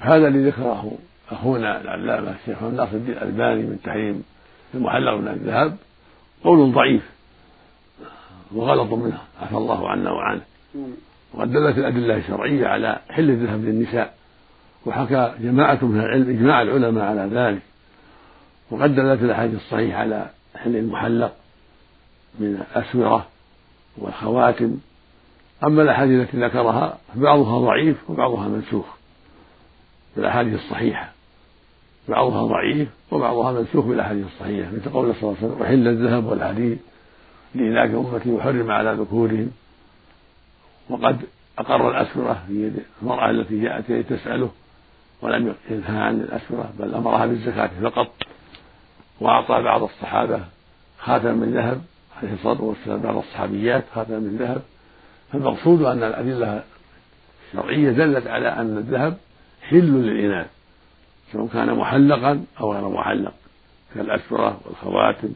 هذا 0.00 0.28
اللي 0.28 0.48
ذكره 0.50 0.92
أخونا 1.30 1.80
العلامة 1.80 2.30
الشيخ 2.30 2.56
محمد 2.62 2.74
ناصر 2.74 2.92
الدين 2.92 3.14
الألباني 3.14 3.62
من 3.62 3.78
تحريم 3.84 4.24
المحلق 4.74 5.14
من 5.14 5.28
الذهب 5.28 5.76
قول 6.44 6.72
ضعيف. 6.72 7.10
وغلط 8.52 8.92
منه 8.92 9.18
عفى 9.42 9.56
الله 9.56 9.90
عنا 9.90 10.10
وعنه. 10.10 10.40
وقد 11.34 11.52
دلت 11.52 11.78
الأدلة 11.78 12.16
الشرعية 12.16 12.66
على 12.66 12.98
حل 13.10 13.30
الذهب 13.30 13.64
للنساء 13.64 14.14
وحكى 14.86 15.34
جماعة 15.40 15.78
من 15.82 16.00
العلم 16.00 16.30
إجماع 16.30 16.62
العلماء 16.62 17.04
على 17.04 17.28
ذلك. 17.32 17.62
وقد 18.70 18.94
دلت 18.94 19.22
الأحاديث 19.22 19.60
الصحيحة 19.60 19.98
على 19.98 20.30
حل 20.56 20.76
المحلق 20.76 21.32
من 22.38 22.46
الأسورة 22.46 23.26
والخواتم. 23.98 24.78
أما 25.64 25.82
الأحاديث 25.82 26.20
التي 26.20 26.36
ذكرها 26.36 26.98
فبعضها 27.14 27.58
ضعيف 27.58 28.10
وبعضها 28.10 28.48
منسوخ. 28.48 28.86
بالأحاديث 30.16 30.54
الصحيحة. 30.54 31.17
بعضها 32.08 32.42
ضعيف 32.42 32.88
وبعضها 33.10 33.52
منسوخ 33.52 33.84
بالأحاديث 33.84 34.26
الصحيحة 34.26 34.70
مثل 34.70 34.90
قول 34.90 35.14
صلى 35.14 35.22
الله 35.22 35.36
عليه 35.36 35.48
وسلم 35.48 35.62
وحل 35.62 35.88
الذهب 35.88 36.26
والحديد 36.26 36.78
لإلاك 37.54 37.90
أمتي 37.90 38.30
وحرم 38.30 38.70
على 38.70 38.92
ذكورهم. 38.92 39.50
وقد 40.90 41.20
أقر 41.58 41.90
الأسورة 41.90 42.42
في 42.48 42.66
يد 42.66 42.82
المرأة 43.02 43.30
التي 43.30 43.60
جاءت 43.60 43.90
إليه 43.90 44.02
تسأله 44.02 44.50
ولم 45.22 45.54
ينهى 45.70 45.98
عن 45.98 46.20
الأسورة 46.20 46.72
بل 46.78 46.94
أمرها 46.94 47.26
بالزكاة 47.26 47.70
فقط. 47.82 48.12
وأعطى 49.20 49.62
بعض 49.62 49.82
الصحابة 49.82 50.40
خاتم 50.98 51.38
من 51.38 51.54
ذهب 51.54 51.80
عليه 52.22 52.34
الصلاة 52.34 52.62
والسلام 52.62 53.00
بعض 53.00 53.16
الصحابيات 53.16 53.84
خاتم 53.94 54.12
من 54.12 54.36
ذهب. 54.36 54.62
فالمقصود 55.32 55.82
أن 55.82 56.02
الأدلة 56.02 56.62
الشرعية 57.48 57.90
دلت 57.90 58.26
على 58.26 58.48
أن 58.48 58.76
الذهب 58.78 59.16
حل 59.62 60.02
للإناث. 60.02 60.57
سواء 61.32 61.46
كان 61.46 61.74
محلقا 61.74 62.44
أو 62.60 62.72
غير 62.72 62.88
محلق 62.88 63.34
كالأسورة 63.94 64.60
والخواتم 64.64 65.32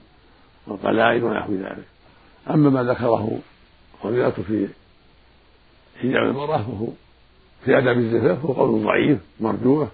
والقلائد 0.67 1.23
ونحو 1.23 1.53
ذلك. 1.53 1.85
أما 2.51 2.71
ما 2.71 2.83
ذكره 2.83 3.39
فضيلة 4.03 4.31
في 4.31 4.69
حجاب 6.03 6.23
المرأة 6.23 6.59
فهو 6.59 6.87
في 7.65 7.79
آداب 7.79 7.99
الزفاف 7.99 8.45
هو 8.45 8.53
قول 8.53 8.85
ضعيف 8.85 9.19
مرجوح 9.41 9.89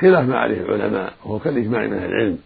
خلاف 0.00 0.28
ما 0.28 0.38
عليه 0.38 0.60
العلماء 0.60 1.12
وهو 1.24 1.38
كالإجماع 1.38 1.86
من 1.86 1.92
أهل 1.92 2.04
العلم. 2.04 2.38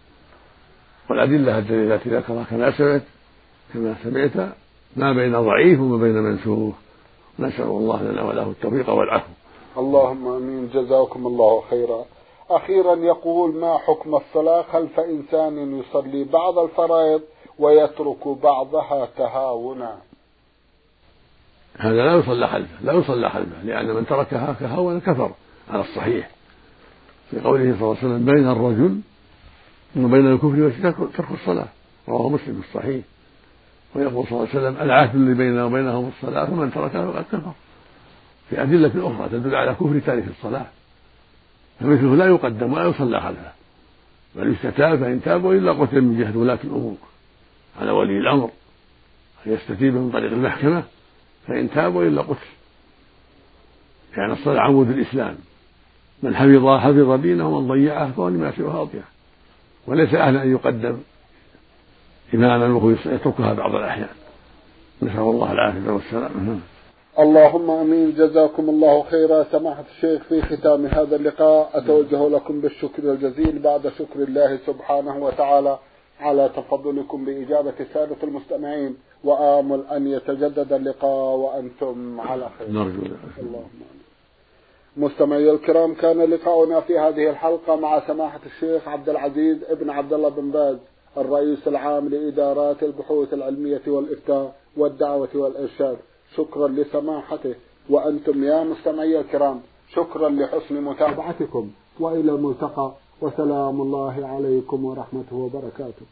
والأدلة 1.09 1.57
الدليلة 1.57 1.95
التي 1.95 2.09
ذكرها 2.09 2.43
كما 2.43 2.71
سمعت 2.77 3.01
كما 3.73 3.95
سمعت 4.03 4.53
ما 4.95 5.13
بين 5.13 5.41
ضعيف 5.41 5.79
وما 5.79 5.97
بين 5.97 6.15
منسوخ. 6.15 6.75
نسأل 7.39 7.63
الله 7.63 8.03
لنا 8.03 8.21
وله 8.23 8.49
التوفيق 8.49 8.89
والعفو. 8.89 9.31
اللهم 9.77 10.27
آمين. 10.27 10.69
جزاكم 10.73 11.27
الله 11.27 11.63
خيرا. 11.69 12.05
أخيرا 12.49 12.95
يقول 12.95 13.55
ما 13.55 13.77
حكم 13.77 14.15
الصلاة 14.15 14.61
خلف 14.61 14.99
إنسان 14.99 15.79
يصلي 15.79 16.23
بعض 16.23 16.59
الفرائض 16.59 17.21
ويترك 17.59 18.27
بعضها 18.27 19.07
تهاونا. 19.17 19.97
هذا 21.77 22.05
لا 22.05 22.15
يصلى 22.15 22.47
خلفه 22.47 22.83
لا 22.83 22.93
يصلى 22.93 23.29
خلفه 23.29 23.63
لأن 23.63 23.87
من 23.87 24.05
تركها 24.05 24.55
تهاونا 24.59 24.99
كفر 24.99 25.31
على 25.69 25.81
الصحيح. 25.81 26.29
في 27.31 27.39
قوله 27.39 27.63
صلى 27.63 27.81
الله 27.81 27.97
عليه 27.97 28.07
وسلم 28.07 28.25
بين 28.25 28.49
الرجل 28.49 28.99
وبين 29.97 30.31
الكفر 30.31 30.61
والشرك 30.61 30.95
ترك 31.17 31.31
الصلاة 31.31 31.67
رواه 32.09 32.29
مسلم 32.29 32.61
في 32.61 32.67
الصحيح. 32.69 33.05
ويقول 33.95 34.25
صلى 34.27 34.31
الله 34.31 34.49
عليه 34.53 34.59
وسلم 34.59 34.81
العهد 34.81 35.15
اللي 35.15 35.33
بيننا 35.33 35.65
وبينهم 35.65 36.11
الصلاة 36.17 36.45
فمن 36.45 36.71
تركها 36.71 37.11
فقد 37.11 37.23
كفر. 37.31 37.51
في 38.49 38.61
أدلة 38.61 39.07
أخرى 39.07 39.29
تدل 39.29 39.55
على 39.55 39.73
كفر 39.73 39.99
تارك 40.05 40.25
الصلاة. 40.27 40.65
فمثله 41.79 42.15
لا 42.15 42.25
يقدم 42.25 42.73
ولا 42.73 42.85
يصلى 42.85 43.21
خلفه. 43.21 43.51
بل 44.35 44.53
يستتاب 44.53 44.99
فإن 44.99 45.21
تاب 45.21 45.43
وإلا 45.43 45.71
قتل 45.71 46.01
من 46.01 46.19
جهة 46.19 46.37
ولاة 46.37 46.59
الأمور. 46.63 46.95
على 47.81 47.91
ولي 47.91 48.17
الأمر. 48.17 48.49
أن 49.47 49.53
يستتيب 49.53 49.93
من 49.93 50.11
طريق 50.11 50.31
المحكمة؟ 50.31 50.83
فإن 51.47 51.69
تاب 51.69 51.95
وإلا 51.95 52.21
قتل. 52.21 52.47
يعني 54.17 54.33
الصلاة 54.33 54.61
عمود 54.61 54.89
الإسلام. 54.89 55.35
من 56.23 56.35
حفظها 56.35 56.79
حفظ 56.79 57.21
دينه 57.21 57.47
ومن 57.47 57.67
ضيعه 57.67 58.11
فهو 58.11 58.29
لما 58.29 58.51
سواه 58.51 58.81
أضيع 58.81 59.03
وليس 59.87 60.13
أهلا 60.13 60.43
أن 60.43 60.51
يقدم 60.51 60.97
إماما 62.33 62.67
وهو 62.67 62.89
يتركها 62.89 63.53
بعض 63.53 63.75
الأحيان. 63.75 64.09
نسأل 65.01 65.19
الله 65.19 65.51
العافية 65.51 65.91
والسلامة. 65.91 66.59
اللهم 67.19 67.71
أمين. 67.71 68.15
جزاكم 68.15 68.69
الله 68.69 69.03
خيرا. 69.03 69.43
سماحة 69.51 69.83
الشيخ 69.95 70.23
في 70.23 70.41
ختام 70.41 70.85
هذا 70.85 71.15
اللقاء 71.15 71.69
أتوجه 71.73 72.27
لكم 72.29 72.61
بالشكر 72.61 73.03
الجزيل 73.03 73.59
بعد 73.59 73.87
شكر 73.87 74.19
الله 74.19 74.59
سبحانه 74.67 75.25
وتعالى 75.25 75.79
على 76.19 76.49
تفضلكم 76.55 77.25
بإجابة 77.25 77.73
سادة 77.93 78.15
المستمعين 78.23 78.97
وآمل 79.23 79.83
أن 79.91 80.07
يتجدد 80.07 80.73
اللقاء 80.73 81.35
وأنتم 81.35 82.21
على 82.21 82.49
خير. 82.59 82.69
نرجو 82.69 83.01
اللهم 83.39 83.81
مستمعي 84.97 85.51
الكرام 85.51 85.93
كان 85.93 86.21
لقاؤنا 86.21 86.81
في 86.81 86.99
هذه 86.99 87.29
الحلقة 87.29 87.75
مع 87.75 88.07
سماحة 88.07 88.39
الشيخ 88.45 88.87
عبد 88.87 89.09
العزيز 89.09 89.57
ابن 89.69 89.89
عبد 89.89 90.13
الله 90.13 90.29
بن 90.29 90.51
باز 90.51 90.77
الرئيس 91.17 91.67
العام 91.67 92.09
لإدارات 92.09 92.83
البحوث 92.83 93.33
العلمية 93.33 93.81
والإفتاء 93.87 94.55
والدعوة 94.77 95.29
والإرشاد. 95.35 95.97
شكرا 96.37 96.67
لسماحته. 96.67 97.55
وأنتم 97.89 98.43
يا 98.43 98.63
مستمعي 98.63 99.19
الكرام 99.19 99.61
شكرا 99.95 100.29
لحسن 100.29 100.81
متابعتكم. 100.81 101.71
وإلى 101.99 102.31
الملتقى 102.31 102.91
وسلام 103.21 103.81
الله 103.81 104.27
عليكم 104.27 104.85
ورحمته 104.85 105.35
وبركاته. 105.35 106.05